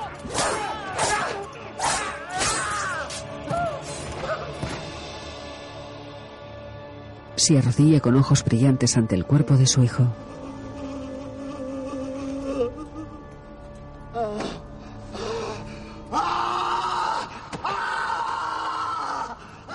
[7.36, 10.06] Se arrodilla con ojos brillantes ante el cuerpo de su hijo.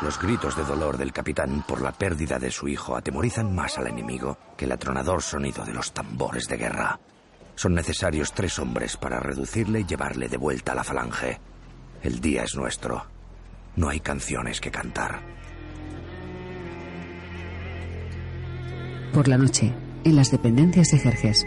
[0.02, 3.86] Los gritos de dolor del capitán por la pérdida de su hijo atemorizan más al
[3.86, 7.00] enemigo que el atronador sonido de los tambores de guerra.
[7.56, 11.40] Son necesarios tres hombres para reducirle y llevarle de vuelta a la falange.
[12.02, 13.06] El día es nuestro.
[13.76, 15.22] No hay canciones que cantar.
[19.14, 19.74] Por la noche,
[20.04, 21.46] en las dependencias de Jerjes,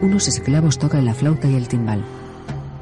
[0.00, 2.04] unos esclavos tocan la flauta y el timbal.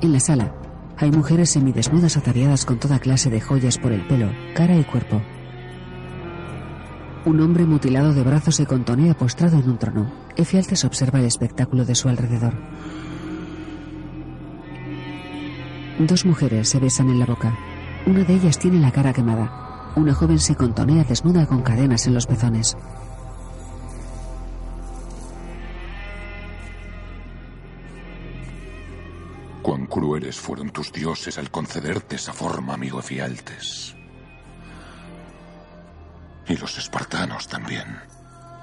[0.01, 0.55] En la sala,
[0.97, 5.23] hay mujeres semidesnudas ataviadas con toda clase de joyas por el pelo, cara y cuerpo.
[7.25, 10.24] Un hombre mutilado de brazos se contonea postrado en un trono.
[10.37, 12.55] Efialtes observa el espectáculo de su alrededor.
[16.01, 17.57] Dos mujeres se besan en la boca.
[18.05, 19.93] Una de ellas tiene la cara quemada.
[19.95, 22.77] Una joven se contonea desnuda con cadenas en los pezones.
[29.63, 33.95] Cuán crueles fueron tus dioses al concederte esa forma, amigo Efialtes.
[36.49, 37.87] Y los espartanos también.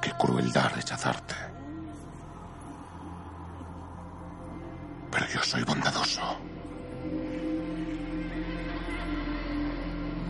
[0.02, 1.61] Qué crueldad rechazarte.
[5.12, 6.22] Pero yo soy bondadoso.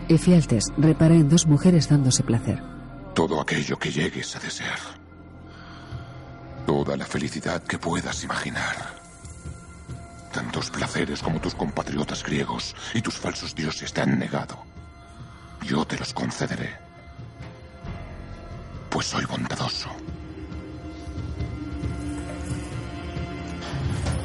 [0.08, 2.60] Efialtes repara en dos mujeres dándose placer.
[3.14, 4.78] Todo aquello que llegues a desear.
[6.66, 9.00] Toda la felicidad que puedas imaginar.
[10.32, 14.58] Tantos placeres como tus compatriotas griegos y tus falsos dioses te han negado.
[15.62, 16.70] Yo te los concederé.
[18.90, 19.88] Pues soy bondadoso.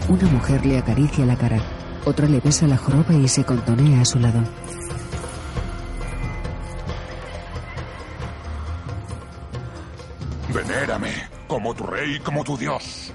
[0.09, 1.61] Una mujer le acaricia la cara.
[2.05, 4.41] Otra le besa la joroba y se contonea a su lado.
[10.53, 11.11] Venérame
[11.47, 13.11] como tu rey, como tu dios.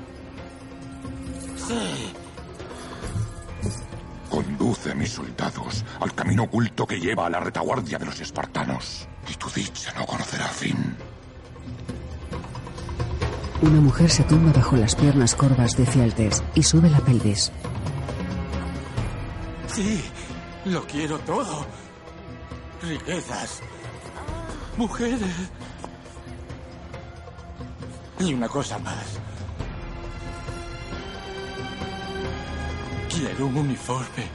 [1.57, 2.13] Sí.
[4.29, 9.09] Conduce mis soldados al camino oculto que lleva a la retaguardia de los espartanos.
[9.31, 10.95] Y tu dicha no conocerá fin.
[13.63, 17.53] Una mujer se tumba bajo las piernas corvas de Fialtes y sube la pelvis.
[19.69, 20.03] Sí,
[20.65, 21.65] lo quiero todo.
[22.83, 23.61] Riquezas.
[24.77, 25.23] Mujeres.
[28.19, 29.21] Y una cosa más.
[33.09, 34.27] Quiero un uniforme.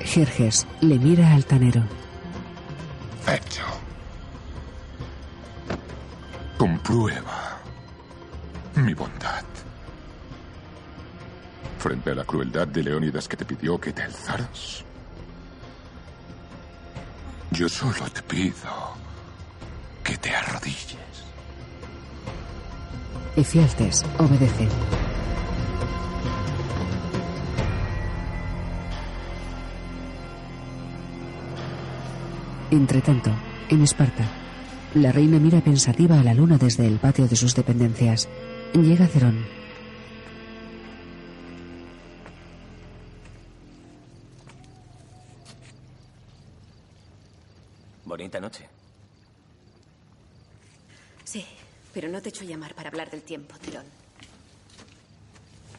[0.00, 1.82] Jerjes le mira altanero.
[3.26, 3.77] Hecho.
[6.58, 7.60] Comprueba
[8.74, 9.44] mi bondad.
[11.78, 14.84] Frente a la crueldad de Leónidas que te pidió que te alzaras.
[17.52, 18.96] Yo solo te pido
[20.02, 20.98] que te arrodilles.
[23.36, 24.68] Efialtes obedece.
[32.72, 33.30] Entretanto,
[33.68, 34.24] en Esparta,
[34.94, 38.28] la reina mira pensativa a la luna desde el patio de sus dependencias.
[38.72, 39.44] Llega Cerón.
[48.04, 48.66] Bonita noche.
[51.24, 51.44] Sí,
[51.92, 53.84] pero no te echo a llamar para hablar del tiempo, Tirón.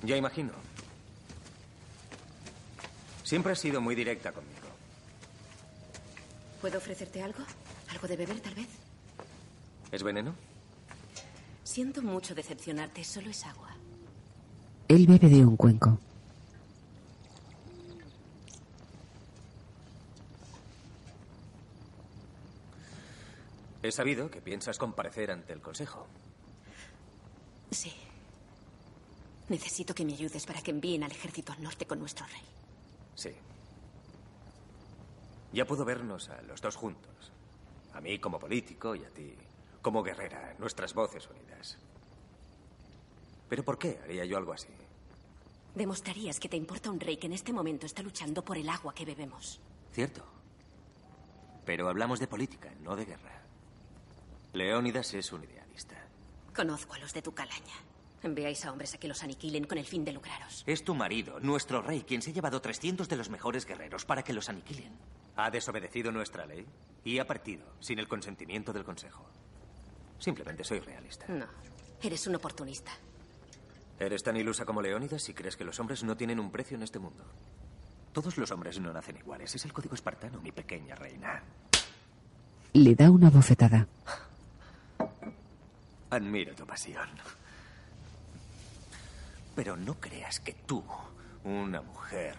[0.03, 0.51] Ya imagino.
[3.23, 4.67] Siempre has sido muy directa conmigo.
[6.61, 7.43] ¿Puedo ofrecerte algo?
[7.89, 8.67] ¿Algo de beber, tal vez?
[9.91, 10.35] ¿Es veneno?
[11.63, 13.69] Si Siento mucho decepcionarte, solo es agua.
[14.87, 15.97] Él bebe de un cuenco.
[23.81, 26.05] He sabido que piensas comparecer ante el Consejo.
[27.71, 27.93] Sí.
[29.47, 32.43] Necesito que me ayudes para que envíen al ejército al norte con nuestro rey.
[33.15, 33.31] Sí.
[35.53, 37.31] Ya puedo vernos a los dos juntos.
[37.93, 39.33] A mí como político y a ti
[39.81, 41.77] como guerrera, nuestras voces unidas.
[43.47, 44.67] Pero ¿por qué haría yo algo así?
[45.75, 48.93] Demostrarías que te importa un rey que en este momento está luchando por el agua
[48.93, 49.59] que bebemos.
[49.93, 50.23] Cierto.
[51.65, 53.41] Pero hablamos de política, no de guerra.
[54.53, 55.95] Leónidas es un idealista.
[56.55, 57.75] Conozco a los de tu calaña.
[58.21, 60.63] Enviáis a hombres a que los aniquilen con el fin de lucraros.
[60.67, 64.23] Es tu marido, nuestro rey, quien se ha llevado 300 de los mejores guerreros para
[64.23, 64.91] que los aniquilen.
[65.37, 66.65] Ha desobedecido nuestra ley
[67.05, 69.25] y ha partido sin el consentimiento del Consejo.
[70.19, 71.25] Simplemente soy realista.
[71.29, 71.45] No,
[72.01, 72.91] eres un oportunista.
[73.99, 76.83] Eres tan ilusa como Leónidas si crees que los hombres no tienen un precio en
[76.83, 77.23] este mundo.
[78.13, 79.53] Todos los hombres no nacen iguales.
[79.55, 81.43] Es el código espartano, mi pequeña reina.
[82.73, 83.87] Le da una bofetada.
[86.09, 87.09] Admiro tu pasión.
[89.55, 90.83] Pero no creas que tú,
[91.43, 92.35] una mujer,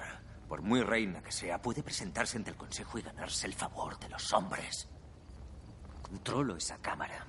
[0.49, 4.09] por muy reina que sea, puede presentarse ante el Consejo y ganarse el favor de
[4.09, 4.89] los hombres.
[6.03, 7.27] Controlo esa cámara.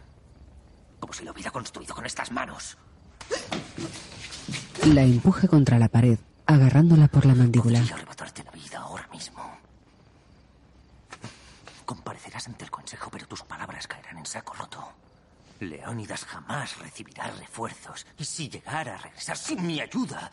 [1.02, 2.78] Como si lo hubiera construido con estas manos.
[4.86, 7.80] La empuja contra la pared, agarrándola por la mandíbula.
[7.80, 9.44] Podría arrebatarte la vida ahora mismo.
[11.86, 14.94] Comparecerás ante el Consejo, pero tus palabras caerán en saco roto.
[15.60, 18.06] Leónidas jamás recibirá refuerzos.
[18.18, 20.32] Y si llegara a regresar sin mi ayuda,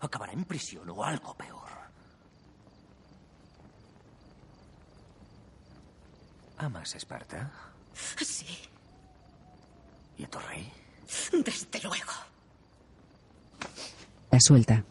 [0.00, 1.68] acabará en prisión o algo peor.
[6.58, 7.50] ¿Amas Esparta?
[7.94, 8.46] Sí,
[10.18, 10.70] ¿Y a tu rey?
[11.32, 12.12] desde luego.
[14.30, 14.84] La suelta.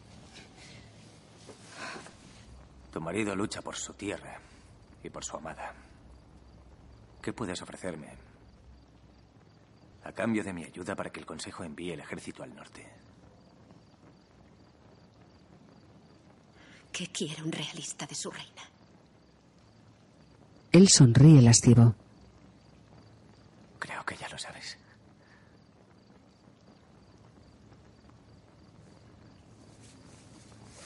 [2.91, 4.40] Tu marido lucha por su tierra
[5.04, 5.74] y por su amada.
[7.22, 8.08] ¿Qué puedes ofrecerme?
[10.06, 12.88] A cambio de mi ayuda para que el Consejo envíe el ejército al norte.
[16.91, 18.64] ¿Qué quiere un realista de su reina?
[20.72, 21.94] Él sonríe lascivo.
[23.78, 24.77] Creo que ya lo sabes.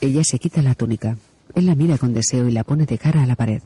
[0.02, 1.16] Ella se quita la túnica.
[1.54, 3.62] Él la mira con deseo y la pone de cara a la pared.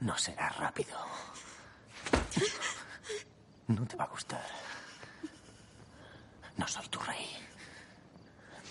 [0.00, 0.94] No será rápido.
[3.68, 4.44] No te va a gustar.
[6.58, 7.24] No soy tu rey.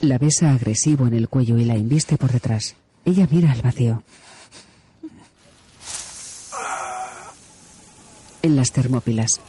[0.01, 2.75] La besa agresivo en el cuello y la inviste por detrás.
[3.03, 4.03] Ella mira al vacío.
[8.43, 9.41] En las termópilas,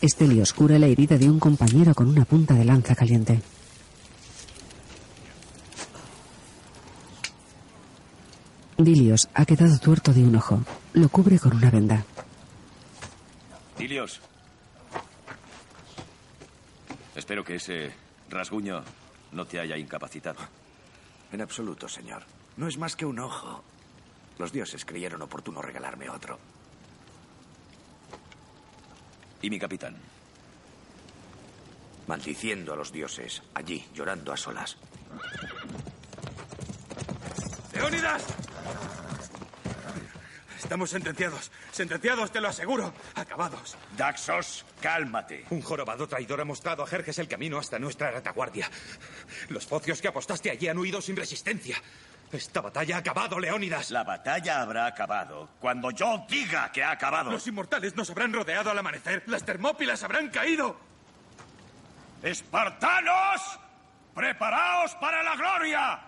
[0.00, 3.40] Estelios cura la herida de un compañero con una punta de lanza caliente.
[8.76, 10.62] Dilios ha quedado tuerto de un ojo.
[10.92, 12.04] Lo cubre con una venda.
[13.76, 14.20] Dilios.
[17.16, 17.92] Espero que ese
[18.30, 18.84] rasguño
[19.32, 20.38] no te haya incapacitado.
[21.32, 22.22] En absoluto, señor.
[22.56, 23.64] No es más que un ojo.
[24.38, 26.38] Los dioses creyeron oportuno regalarme otro.
[29.42, 29.96] ¿Y mi capitán?
[32.06, 34.76] Maldiciendo a los dioses, allí, llorando a solas.
[37.72, 38.24] ¡Leónidas!
[40.58, 41.50] Estamos sentenciados.
[41.70, 42.92] Sentenciados, te lo aseguro.
[43.14, 43.76] Acabados.
[43.96, 45.44] Daxos, cálmate.
[45.50, 48.68] Un jorobado traidor ha mostrado a Jerjes el camino hasta nuestra retaguardia.
[49.48, 51.80] Los focios que apostaste allí han huido sin resistencia.
[52.30, 53.90] Esta batalla ha acabado, Leónidas.
[53.90, 57.30] La batalla habrá acabado cuando yo diga que ha acabado.
[57.30, 59.22] Los inmortales nos habrán rodeado al amanecer.
[59.26, 60.78] Las termópilas habrán caído.
[62.22, 63.58] ¡Espartanos!
[64.14, 66.00] ¡Preparaos para la gloria!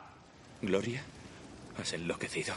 [0.61, 1.03] ¿Gloria?
[1.81, 2.55] Has enloquecido.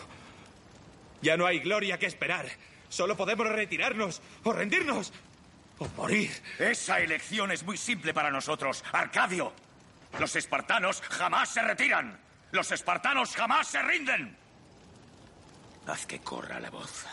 [1.21, 2.47] Ya no hay gloria que esperar.
[2.89, 5.13] Solo podemos retirarnos o rendirnos
[5.79, 6.31] o morir.
[6.59, 9.53] Esa elección es muy simple para nosotros, Arcadio.
[10.19, 12.19] Los espartanos jamás se retiran.
[12.53, 14.37] Los espartanos jamás se rinden.
[15.87, 17.03] Haz que corra la voz.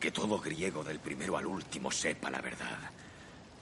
[0.00, 2.90] Que todo griego del primero al último sepa la verdad.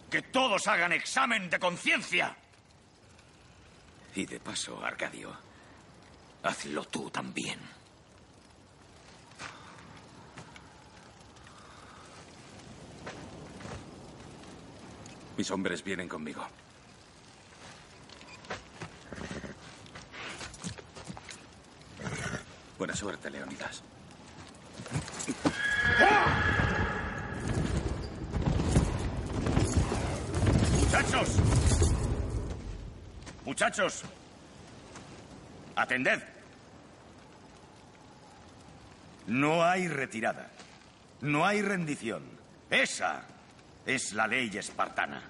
[0.08, 2.36] Que todos hagan examen de conciencia.
[4.14, 5.36] Y de paso, Arcadio,
[6.44, 7.58] hazlo tú también.
[15.36, 16.46] Mis hombres vienen conmigo.
[22.78, 23.82] Buena suerte, Leonidas.
[30.80, 31.28] ¡Muchachos!
[33.44, 34.02] ¡Muchachos!
[35.76, 36.20] ¡Atended!
[39.26, 40.50] No hay retirada.
[41.20, 42.22] No hay rendición.
[42.70, 43.22] Esa
[43.86, 45.22] es la ley espartana.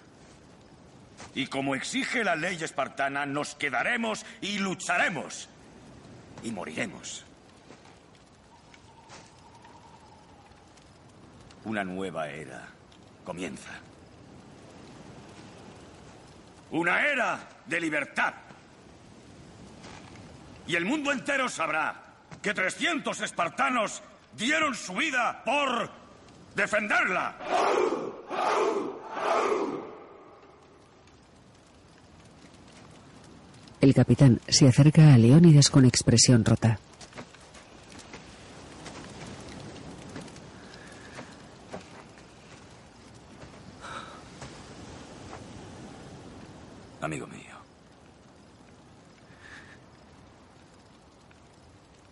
[1.35, 5.49] Y como exige la ley espartana, nos quedaremos y lucharemos.
[6.43, 7.25] Y moriremos.
[11.65, 12.69] Una nueva era
[13.25, 13.71] comienza.
[16.71, 18.35] Una era de libertad.
[20.67, 21.95] Y el mundo entero sabrá
[22.41, 24.03] que 300 espartanos
[24.37, 25.91] dieron su vida por
[26.55, 27.37] defenderla.
[33.81, 36.79] El capitán se acerca a Leónidas con expresión rota.
[47.01, 47.41] Amigo mío.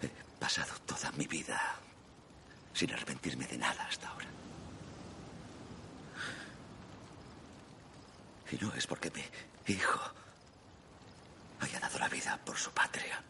[0.02, 0.08] He
[0.40, 1.78] pasado toda mi vida
[2.80, 4.26] sin arrepentirme de nada hasta ahora.
[8.50, 10.00] Y no es porque mi hijo
[11.60, 13.22] haya dado la vida por su patria,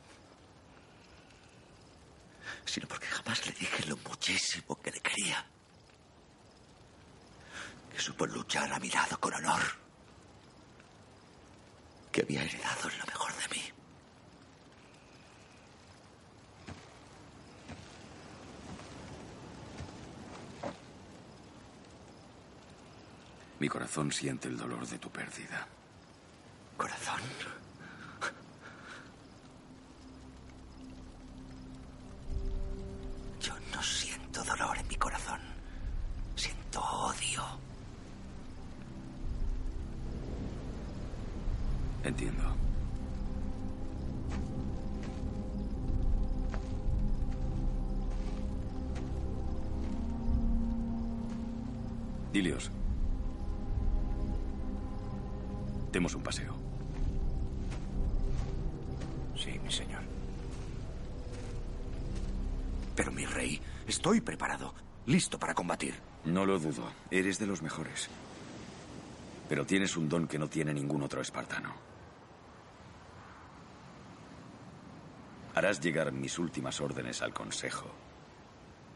[2.64, 5.44] sino porque jamás le dije lo muchísimo que le quería.
[7.90, 9.62] Que supo luchar a mi lado con honor.
[12.12, 13.79] Que había heredado lo mejor de mí.
[23.60, 25.66] Mi corazón siente el dolor de tu pérdida.
[26.78, 27.20] Corazón.
[33.38, 35.40] Yo no siento dolor en mi corazón.
[36.36, 37.44] Siento odio.
[42.02, 42.56] Entiendo.
[52.32, 52.70] Dilios.
[55.92, 56.54] Demos un paseo.
[59.36, 60.02] Sí, mi señor.
[62.94, 64.74] Pero mi rey, estoy preparado,
[65.06, 65.94] listo para combatir.
[66.24, 66.84] No lo dudo.
[67.10, 68.08] Eres de los mejores.
[69.48, 71.74] Pero tienes un don que no tiene ningún otro espartano.
[75.54, 77.90] Harás llegar mis últimas órdenes al Consejo.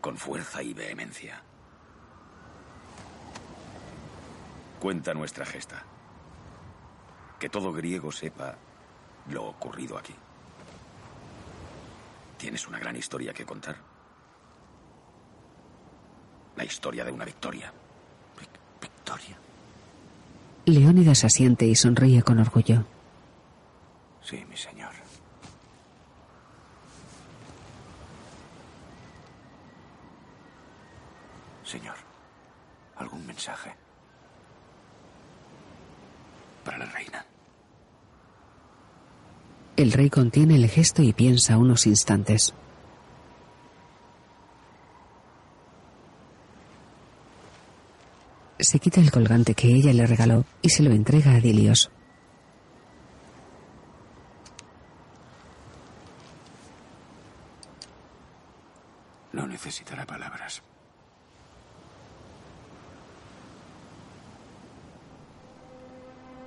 [0.00, 1.42] Con fuerza y vehemencia.
[4.78, 5.82] Cuenta nuestra gesta.
[7.44, 8.56] Que todo griego sepa
[9.28, 10.14] lo ocurrido aquí.
[12.38, 13.76] Tienes una gran historia que contar.
[16.56, 17.70] La historia de una victoria.
[18.80, 19.36] ¿Victoria?
[20.64, 22.86] Leónidas asiente y sonríe con orgullo.
[24.22, 24.94] Sí, mi señor.
[31.62, 31.96] Señor,
[32.96, 33.74] ¿algún mensaje?
[36.64, 37.03] Para la reina.
[39.76, 42.54] El rey contiene el gesto y piensa unos instantes.
[48.60, 51.90] Se quita el colgante que ella le regaló y se lo entrega a Dilios.
[59.32, 60.62] No necesitará palabras.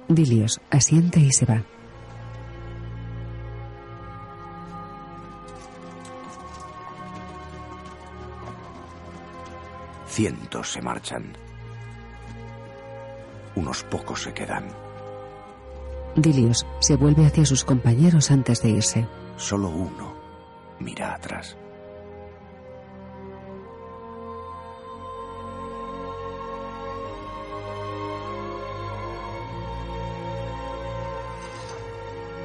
[0.08, 1.77] Dilios asiente y se va.
[10.18, 11.38] Cientos se marchan.
[13.54, 14.68] Unos pocos se quedan.
[16.16, 19.08] Dilios se vuelve hacia sus compañeros antes de irse.
[19.36, 20.16] Solo uno
[20.80, 21.56] mira atrás.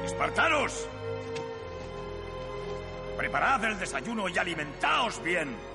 [0.05, 0.87] ¡Espartanos!
[3.17, 5.72] Preparad el desayuno y alimentaos bien.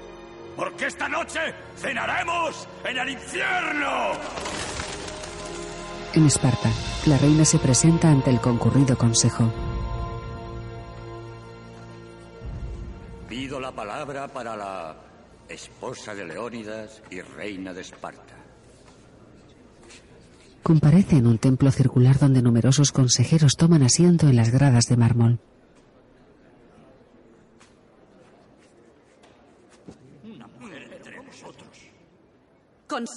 [0.59, 1.39] Porque esta noche
[1.77, 4.11] cenaremos en el infierno.
[6.15, 6.69] En Esparta,
[7.07, 9.53] la reina se presenta ante el concurrido consejo.
[13.29, 14.97] Pido la palabra para la
[15.49, 18.35] esposa de Leónidas y reina de Esparta.
[20.65, 25.39] Comparece en un templo circular donde numerosos consejeros toman asiento en las gradas de mármol.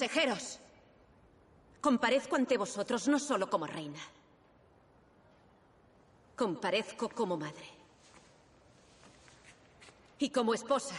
[0.02, 0.58] Consejeros,
[1.80, 4.00] Comparezco ante vosotros no solo como reina.
[6.34, 7.68] Comparezco como madre.
[10.18, 10.96] Y como esposa.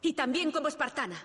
[0.00, 1.22] Y también como espartana.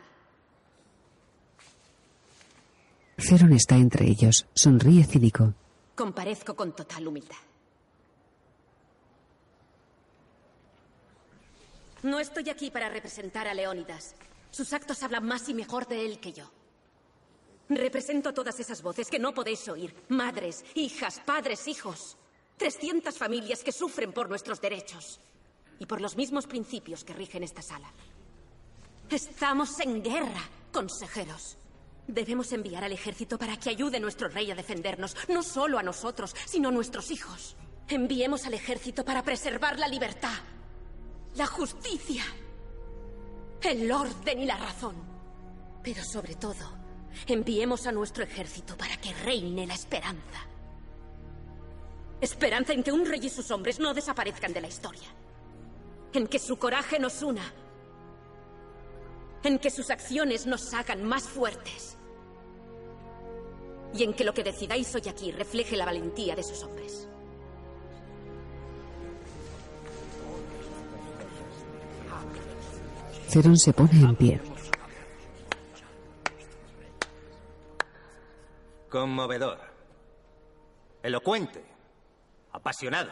[3.17, 4.47] Ceron está entre ellos.
[4.53, 5.53] Sonríe cínico.
[5.95, 7.37] Comparezco con total humildad.
[12.03, 14.13] No estoy aquí para representar a Leónidas.
[14.51, 16.49] Sus actos hablan más y mejor de él que yo.
[17.69, 19.93] Represento todas esas voces que no podéis oír.
[20.09, 22.17] Madres, hijas, padres, hijos.
[22.57, 25.19] 300 familias que sufren por nuestros derechos.
[25.79, 27.91] Y por los mismos principios que rigen esta sala.
[29.09, 31.57] Estamos en guerra, consejeros.
[32.07, 35.83] Debemos enviar al ejército para que ayude a nuestro rey a defendernos, no solo a
[35.83, 37.57] nosotros, sino a nuestros hijos.
[37.89, 40.37] Enviemos al ejército para preservar la libertad,
[41.35, 42.23] la justicia,
[43.61, 44.95] el orden y la razón.
[45.83, 46.77] Pero sobre todo,
[47.25, 50.45] enviemos a nuestro ejército para que reine la esperanza.
[52.19, 55.07] Esperanza en que un rey y sus hombres no desaparezcan de la historia.
[56.13, 57.53] En que su coraje nos una.
[59.43, 61.97] En que sus acciones nos hagan más fuertes.
[63.93, 67.07] Y en que lo que decidáis hoy aquí refleje la valentía de sus hombres.
[73.37, 74.41] Se pone en pie.
[78.89, 79.59] Conmovedor.
[81.03, 81.63] Elocuente.
[82.51, 83.11] Apasionado.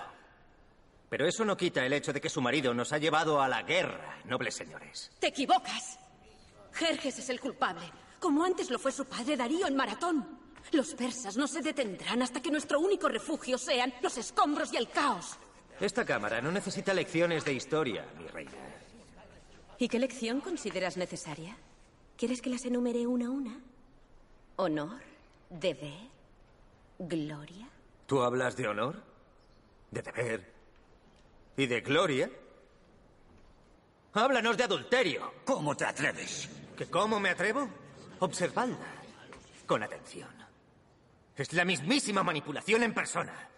[1.09, 3.61] Pero eso no quita el hecho de que su marido nos ha llevado a la
[3.61, 5.11] guerra, nobles señores.
[5.19, 5.99] Te equivocas.
[6.73, 7.85] Jerjes es el culpable,
[8.19, 10.39] como antes lo fue su padre Darío en Maratón.
[10.71, 14.89] Los persas no se detendrán hasta que nuestro único refugio sean los escombros y el
[14.89, 15.37] caos.
[15.79, 18.74] Esta cámara no necesita lecciones de historia, mi reina.
[19.77, 21.57] ¿Y qué lección consideras necesaria?
[22.17, 23.59] ¿Quieres que las enumere una a una?
[24.55, 25.01] ¿Honor?
[25.49, 26.09] ¿Deber?
[26.97, 27.67] ¿Gloria?
[28.05, 29.03] ¿Tú hablas de honor?
[29.91, 30.53] ¿De deber?
[31.57, 32.29] ¿Y de gloria?
[34.13, 35.33] Háblanos de adulterio.
[35.43, 36.49] ¿Cómo te atreves?
[36.77, 37.67] ¿Que cómo me atrevo?
[38.19, 38.77] Observadla
[39.65, 40.29] con atención.
[41.35, 43.49] Es la mismísima manipulación en persona.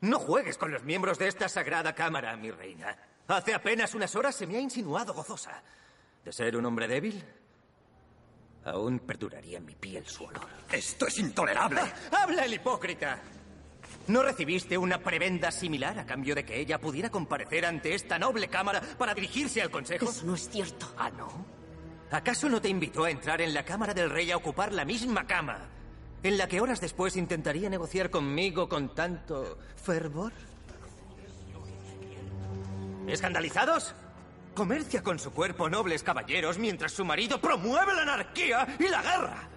[0.00, 2.96] No juegues con los miembros de esta sagrada cámara, mi reina.
[3.28, 5.62] Hace apenas unas horas se me ha insinuado gozosa.
[6.24, 7.24] ¿De ser un hombre débil?
[8.64, 10.46] Aún perduraría en mi piel su olor.
[10.70, 11.80] ¡Esto es intolerable!
[11.80, 12.22] ¡Ah!
[12.22, 13.18] ¡Habla el hipócrita!
[14.08, 18.48] ¿No recibiste una prebenda similar a cambio de que ella pudiera comparecer ante esta noble
[18.48, 20.06] cámara para dirigirse al consejo?
[20.10, 20.92] Eso no es cierto.
[20.96, 21.28] ¿Ah, no?
[22.10, 25.26] ¿Acaso no te invitó a entrar en la cámara del rey a ocupar la misma
[25.26, 25.68] cama
[26.22, 30.32] en la que horas después intentaría negociar conmigo con tanto fervor?
[33.06, 33.94] ¿Escandalizados?
[34.54, 39.48] Comercia con su cuerpo nobles caballeros mientras su marido promueve la anarquía y la guerra.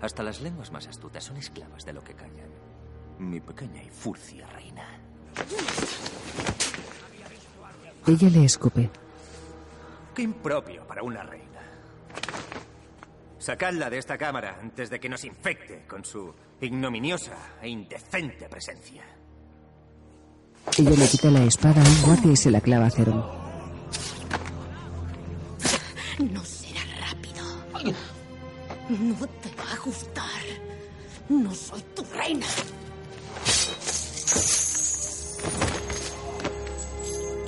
[0.00, 2.50] Hasta las lenguas más astutas son esclavas de lo que callan.
[3.18, 4.84] Mi pequeña y furcia reina.
[8.06, 8.90] Ella le escupe.
[10.14, 11.60] Qué impropio para una reina.
[13.38, 19.04] Sacadla de esta cámara antes de que nos infecte con su ignominiosa e indecente presencia.
[20.78, 23.24] Ella le quita la espada a un guardia y se la clava a Ceron.
[26.18, 27.94] No será rápido.
[28.88, 30.42] No te va a gustar.
[31.28, 32.46] No soy tu reina.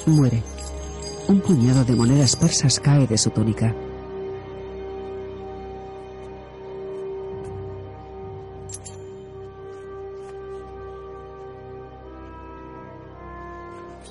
[0.07, 0.43] Muere.
[1.29, 3.75] Un puñado de monedas persas cae de su túnica.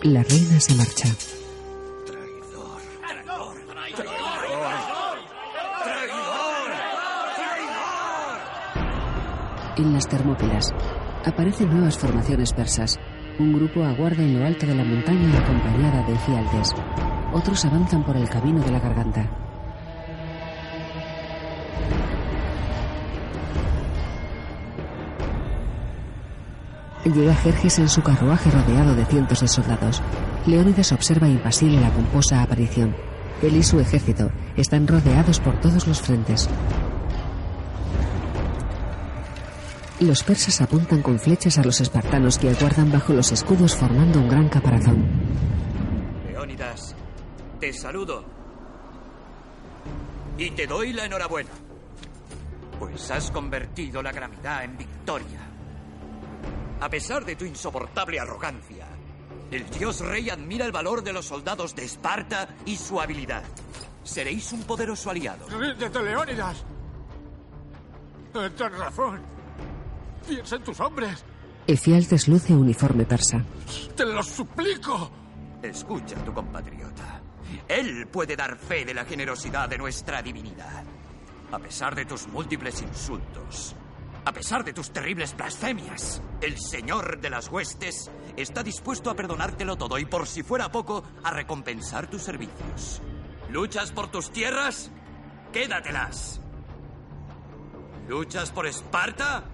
[0.07, 1.09] La reina se marcha.
[9.75, 10.73] En las Termópilas
[11.25, 12.97] aparecen nuevas formaciones persas.
[13.37, 16.73] Un grupo aguarda en lo alto de la montaña acompañada de fialtes.
[17.33, 19.46] Otros avanzan por el camino de la garganta.
[27.13, 30.01] Llega Jerjes en su carruaje rodeado de cientos de soldados.
[30.45, 32.95] Leónidas observa impasible la pomposa aparición.
[33.41, 36.49] Él y su ejército están rodeados por todos los frentes.
[40.01, 44.27] Los persas apuntan con flechas a los espartanos que aguardan bajo los escudos formando un
[44.27, 45.05] gran caparazón.
[46.27, 46.93] Leónidas,
[47.59, 48.25] te saludo.
[50.37, 51.51] Y te doy la enhorabuena.
[52.77, 55.56] Pues has convertido la calamidad en victoria.
[56.79, 58.87] A pesar de tu insoportable arrogancia,
[59.49, 63.43] El dios rey admira el valor de los soldados de Esparta y su habilidad.
[64.03, 65.47] Seréis un poderoso aliado.
[65.47, 66.65] ¡Ríndete, Leónidas!
[68.33, 69.21] Tienes razón.
[70.27, 71.23] Piensa en tus hombres.
[71.65, 73.43] Efialtes luce uniforme persa.
[73.95, 75.09] ¡Te lo suplico!
[75.63, 77.21] Escucha a tu compatriota.
[77.67, 80.83] Él puede dar fe de la generosidad de nuestra divinidad.
[81.51, 83.75] A pesar de tus múltiples insultos,
[84.27, 89.77] a pesar de tus terribles blasfemias, el Señor de las huestes está dispuesto a perdonártelo
[89.77, 93.01] todo y por si fuera poco, a recompensar tus servicios.
[93.49, 94.91] ¿Luchas por tus tierras?
[95.53, 96.41] Quédatelas.
[98.09, 99.45] ¿Luchas por Esparta?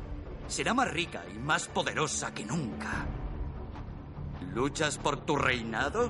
[0.47, 3.05] Será más rica y más poderosa que nunca.
[4.55, 6.09] ¿Luchas por tu reinado?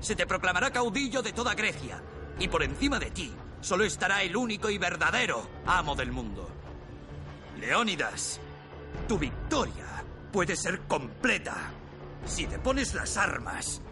[0.00, 2.02] Se te proclamará caudillo de toda Grecia.
[2.38, 3.32] Y por encima de ti
[3.62, 6.59] solo estará el único y verdadero amo del mundo.
[7.60, 8.40] Leónidas,
[9.06, 11.56] tu victoria puede ser completa
[12.24, 13.82] si te pones las armas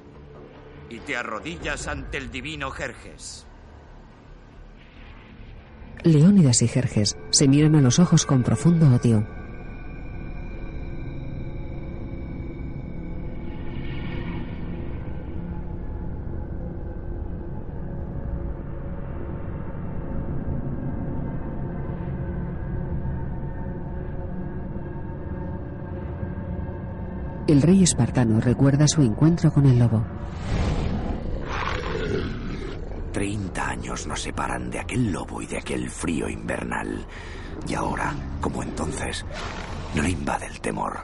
[0.89, 3.47] y te arrodillas ante el divino Jerjes.
[6.03, 9.38] Leónidas y Jerjes se miran a los ojos con profundo odio.
[27.49, 30.05] El rey espartano recuerda su encuentro con el lobo.
[33.11, 37.07] Treinta años nos separan de aquel lobo y de aquel frío invernal.
[37.67, 39.25] Y ahora, como entonces,
[39.95, 40.99] no le invade el temor,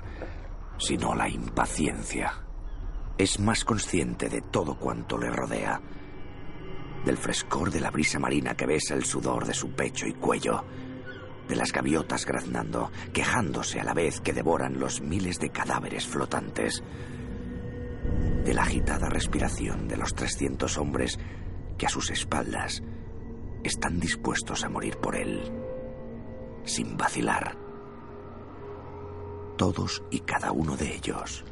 [0.77, 2.35] sino la impaciencia.
[3.17, 5.81] Es más consciente de todo cuanto le rodea.
[7.07, 10.63] Del frescor de la brisa marina que besa el sudor de su pecho y cuello.
[11.49, 16.83] De las gaviotas graznando, quejándose a la vez que devoran los miles de cadáveres flotantes.
[18.45, 21.19] De la agitada respiración de los 300 hombres
[21.79, 22.83] que a sus espaldas
[23.63, 25.53] están dispuestos a morir por él,
[26.65, 27.57] sin vacilar.
[29.57, 31.45] Todos y cada uno de ellos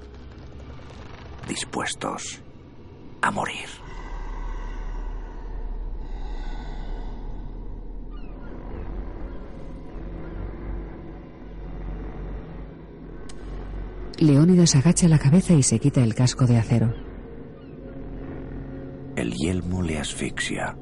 [1.47, 2.41] dispuestos
[3.21, 3.69] a morir.
[14.23, 16.95] Leónidas agacha la cabeza y se quita el casco de acero.
[19.17, 20.77] El yelmo le asfixia.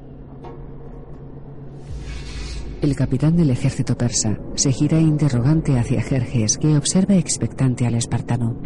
[2.83, 8.61] El capitán del ejército persa se gira interrogante hacia Jerjes, que observa expectante al espartano.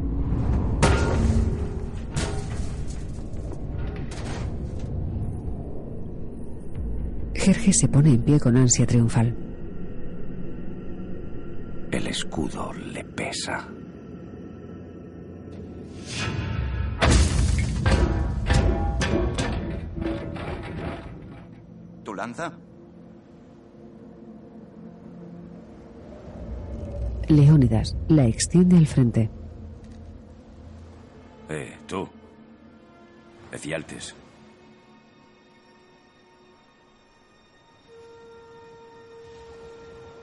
[7.33, 9.37] Jerjes se pone en pie con ansia triunfal.
[11.91, 13.69] El escudo le pesa.
[22.03, 22.53] ¿Tu lanza?
[27.27, 29.29] Leónidas la extiende al frente.
[31.49, 32.07] Eh, tú.
[33.51, 34.13] Efialtes.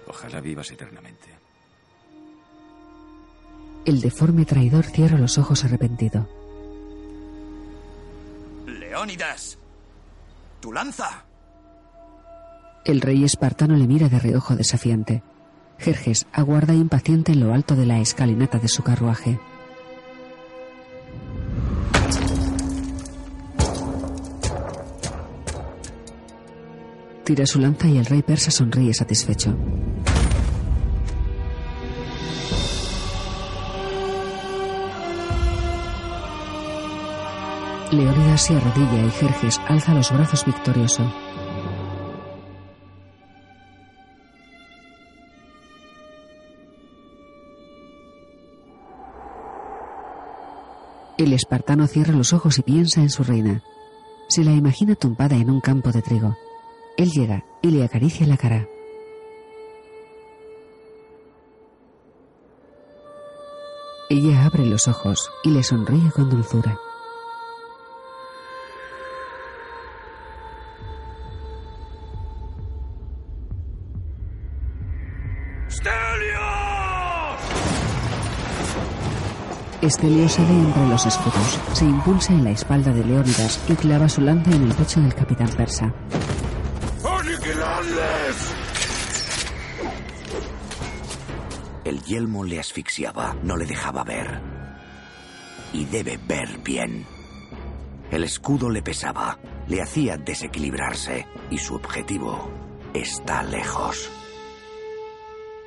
[0.07, 1.29] Ojalá vivas eternamente.
[3.85, 6.29] El deforme traidor cierra los ojos arrepentido.
[8.67, 9.59] Leónidas.
[10.61, 11.25] Tu lanza.
[12.85, 15.23] El rey espartano le mira de reojo desafiante.
[15.79, 19.41] Jerjes aguarda impaciente en lo alto de la escalinata de su carruaje.
[27.25, 29.57] Tira su lanza y el rey persa sonríe satisfecho.
[37.93, 41.03] Leónidas se arrodilla y Jerjes alza los brazos victorioso.
[51.19, 53.63] El espartano cierra los ojos y piensa en su reina.
[54.31, 56.35] Se la imagina tumbada en un campo de trigo.
[56.97, 58.67] Él llega y le acaricia la cara.
[64.09, 66.79] Ella abre los ojos y le sonríe con dulzura.
[79.83, 84.21] Estelio sale entre los escudos, se impulsa en la espalda de Leónidas y clava su
[84.21, 85.93] lanza en el pecho del capitán persa.
[87.05, 88.55] ¡Aniquiladles!
[91.85, 94.41] El yelmo le asfixiaba, no le dejaba ver.
[95.73, 97.07] y debe ver bien.
[98.11, 99.39] El escudo le pesaba,
[99.69, 102.51] le hacía desequilibrarse y su objetivo
[102.93, 104.11] está lejos.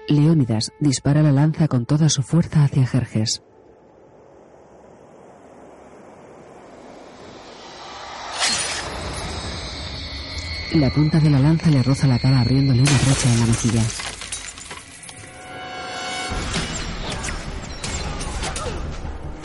[0.07, 3.41] Leónidas dispara la lanza con toda su fuerza hacia Jerjes.
[10.75, 13.81] La punta de la lanza le roza la cara abriéndole una brecha en la mejilla.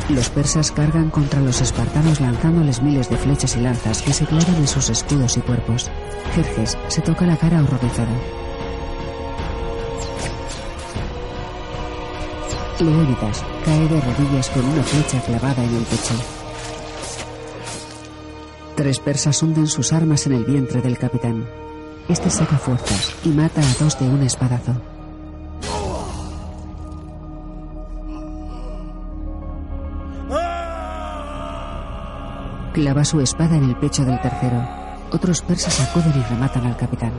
[0.09, 4.57] Los persas cargan contra los espartanos lanzándoles miles de flechas y lanzas que se clavan
[4.57, 5.89] en sus escudos y cuerpos.
[6.35, 8.11] Jerjes se toca la cara horrorizado.
[12.81, 16.40] Leónidas cae de rodillas con una flecha clavada en el pecho.
[18.81, 21.47] Tres persas hunden sus armas en el vientre del capitán.
[22.09, 24.73] Este saca fuerzas y mata a dos de un espadazo.
[32.73, 34.67] Clava su espada en el pecho del tercero.
[35.13, 37.13] Otros persas acuden y rematan al capitán.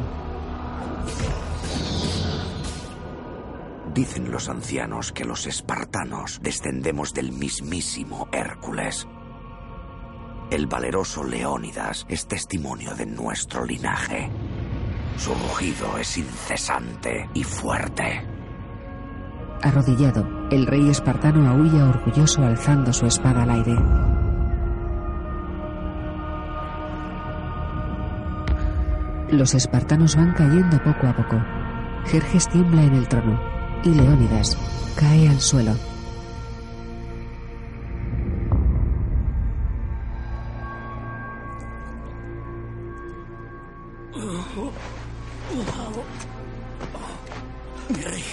[3.93, 9.05] Dicen los ancianos que los espartanos descendemos del mismísimo Hércules.
[10.51, 14.29] El valeroso Leónidas es testimonio de nuestro linaje.
[15.15, 18.27] Su rugido es incesante y fuerte.
[19.61, 23.75] Arrodillado, el rey espartano aúlla orgulloso alzando su espada al aire.
[29.29, 31.41] Los espartanos van cayendo poco a poco.
[32.07, 33.39] Jerjes tiembla en el trono
[33.85, 34.57] y Leónidas
[34.97, 35.90] cae al suelo.
[47.91, 48.23] Mi rey.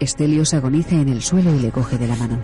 [0.00, 2.42] Estelios agoniza en el suelo y le coge de la mano.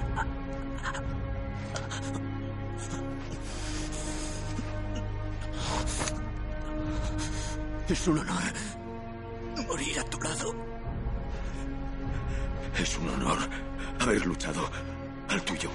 [7.89, 8.53] Es un honor
[9.67, 10.55] morir a tu lado.
[12.79, 13.39] Es un honor
[13.99, 14.71] haber luchado
[15.29, 15.71] al tuyo.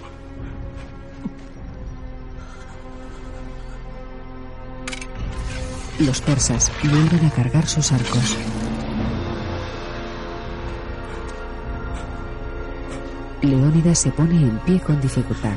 [6.05, 8.37] Los persas vuelven a cargar sus arcos.
[13.41, 15.55] Leónidas se pone en pie con dificultad.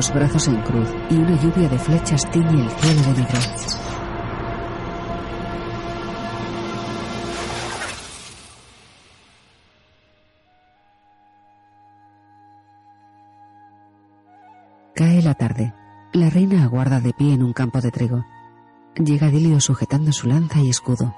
[0.00, 3.40] Los brazos en cruz y una lluvia de flechas tiñe el cielo de negro.
[14.94, 15.74] Cae la tarde.
[16.14, 18.24] La reina aguarda de pie en un campo de trigo.
[18.96, 21.14] Llega Dilio sujetando su lanza y escudo.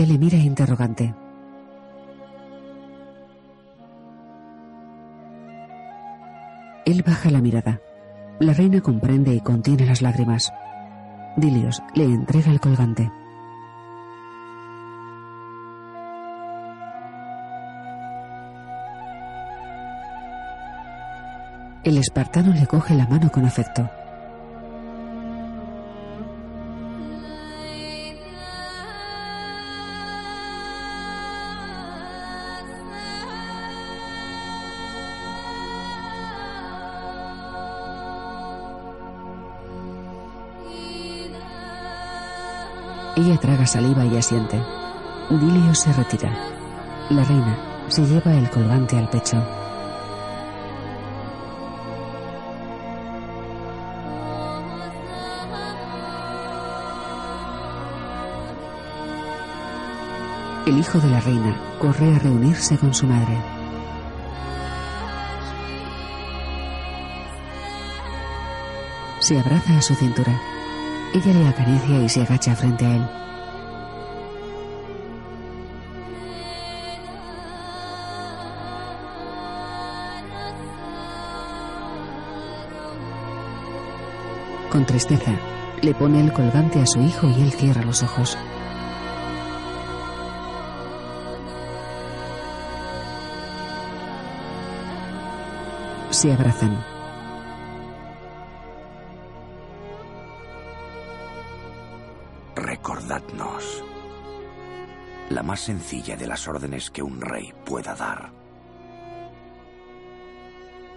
[0.00, 1.14] Ella le mira interrogante.
[6.86, 7.82] Él baja la mirada.
[8.38, 10.54] La reina comprende y contiene las lágrimas.
[11.36, 13.12] Dilios le entrega el colgante.
[21.84, 23.90] El espartano le coge la mano con afecto.
[43.70, 44.60] Saliva y asiente.
[45.30, 46.32] Dilio se retira.
[47.08, 47.56] La reina
[47.86, 49.36] se lleva el colgante al pecho.
[60.66, 63.38] El hijo de la reina corre a reunirse con su madre.
[69.20, 70.32] Se abraza a su cintura.
[71.14, 73.19] Ella le acaricia y se agacha frente a él.
[84.80, 85.32] Con tristeza,
[85.82, 88.38] le pone el colgante a su hijo y él cierra los ojos.
[96.08, 96.82] Se abrazan.
[102.56, 103.84] Recordadnos.
[105.28, 108.30] La más sencilla de las órdenes que un rey pueda dar.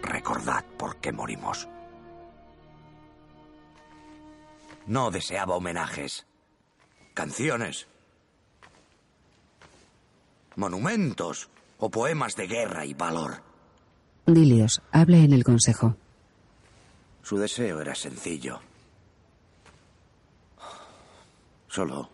[0.01, 1.67] Recordad por qué morimos.
[4.85, 6.25] No deseaba homenajes,
[7.13, 7.87] canciones,
[10.55, 13.43] monumentos o poemas de guerra y valor.
[14.25, 15.95] Dilios habla en el consejo.
[17.21, 18.59] Su deseo era sencillo.
[21.67, 22.09] Solo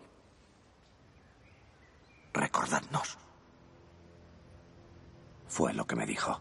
[2.32, 3.18] recordadnos.
[5.48, 6.40] Fue lo que me dijo.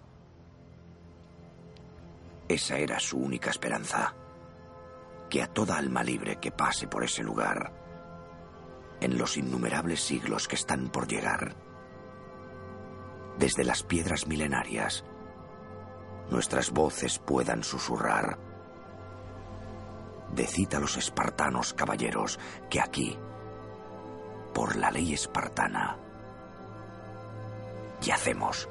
[2.47, 4.13] Esa era su única esperanza.
[5.29, 7.71] Que a toda alma libre que pase por ese lugar,
[8.99, 11.55] en los innumerables siglos que están por llegar,
[13.37, 15.05] desde las piedras milenarias,
[16.29, 18.37] nuestras voces puedan susurrar.
[20.35, 22.39] Decid a los espartanos, caballeros,
[22.69, 23.17] que aquí,
[24.53, 25.97] por la ley espartana,
[28.01, 28.67] yacemos.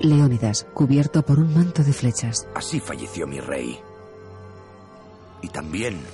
[0.00, 2.48] Leónidas, cubierto por un manto de flechas.
[2.54, 3.80] Así falleció mi rey.
[5.42, 6.04] Y también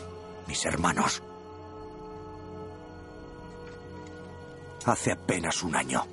[0.46, 1.22] mis hermanos.
[4.84, 6.04] Hace apenas un año.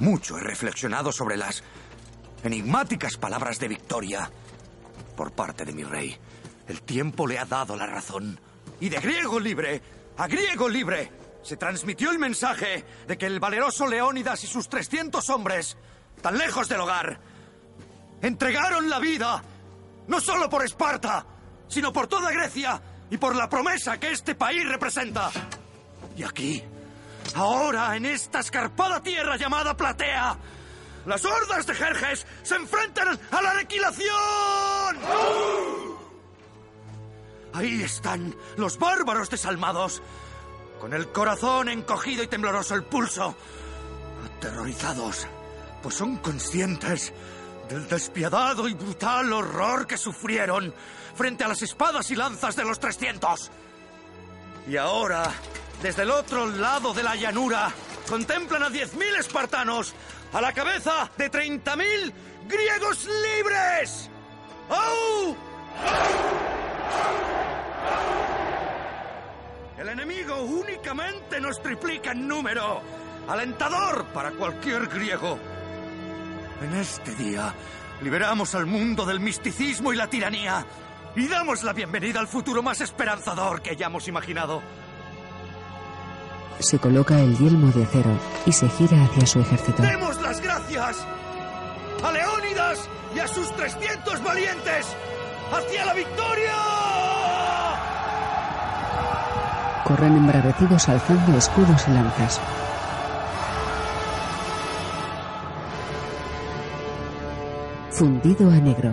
[0.00, 1.62] Mucho he reflexionado sobre las
[2.42, 4.30] enigmáticas palabras de victoria
[5.16, 6.16] por parte de mi rey.
[6.68, 8.38] El tiempo le ha dado la razón.
[8.80, 9.80] Y de griego libre
[10.16, 11.10] a griego libre
[11.42, 15.76] se transmitió el mensaje de que el valeroso Leónidas y sus 300 hombres,
[16.22, 17.18] tan lejos del hogar,
[18.26, 19.42] entregaron la vida,
[20.08, 21.26] no solo por Esparta,
[21.68, 22.80] sino por toda Grecia
[23.10, 25.30] y por la promesa que este país representa.
[26.16, 26.62] Y aquí,
[27.34, 30.38] ahora, en esta escarpada tierra llamada Platea,
[31.04, 34.98] las hordas de Jerjes se enfrentan a la aniquilación.
[37.52, 40.02] Ahí están los bárbaros desalmados,
[40.80, 43.36] con el corazón encogido y tembloroso el pulso,
[44.24, 45.26] aterrorizados,
[45.82, 47.12] pues son conscientes
[47.68, 50.74] del despiadado y brutal horror que sufrieron
[51.14, 53.50] frente a las espadas y lanzas de los 300.
[54.68, 55.30] Y ahora,
[55.82, 57.72] desde el otro lado de la llanura,
[58.08, 59.94] contemplan a 10.000 espartanos
[60.32, 62.12] a la cabeza de 30.000
[62.48, 64.10] griegos libres.
[64.68, 65.36] ¡Au!
[69.78, 72.80] El enemigo únicamente nos triplica en número,
[73.28, 75.38] alentador para cualquier griego.
[76.62, 77.52] En este día,
[78.02, 80.64] liberamos al mundo del misticismo y la tiranía
[81.16, 84.62] y damos la bienvenida al futuro más esperanzador que hayamos imaginado.
[86.60, 89.82] Se coloca el yelmo de acero y se gira hacia su ejército.
[89.82, 91.04] ¡Demos las gracias
[92.02, 94.86] a Leónidas y a sus 300 valientes!
[95.52, 96.52] ¡Hacia la victoria!
[99.84, 102.40] Corren embravecidos alzando escudos y lanzas.
[107.94, 108.92] Fundido a negro.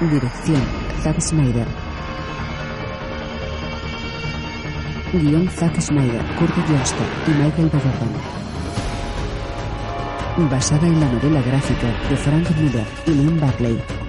[0.00, 0.62] Dirección:
[1.02, 1.66] Zack Snyder.
[5.12, 7.78] Guión Zack Snyder, Kurt Johnston y Michael B.
[10.50, 14.07] Basada en la novela gráfica de Frank Miller y Lynn Barclay.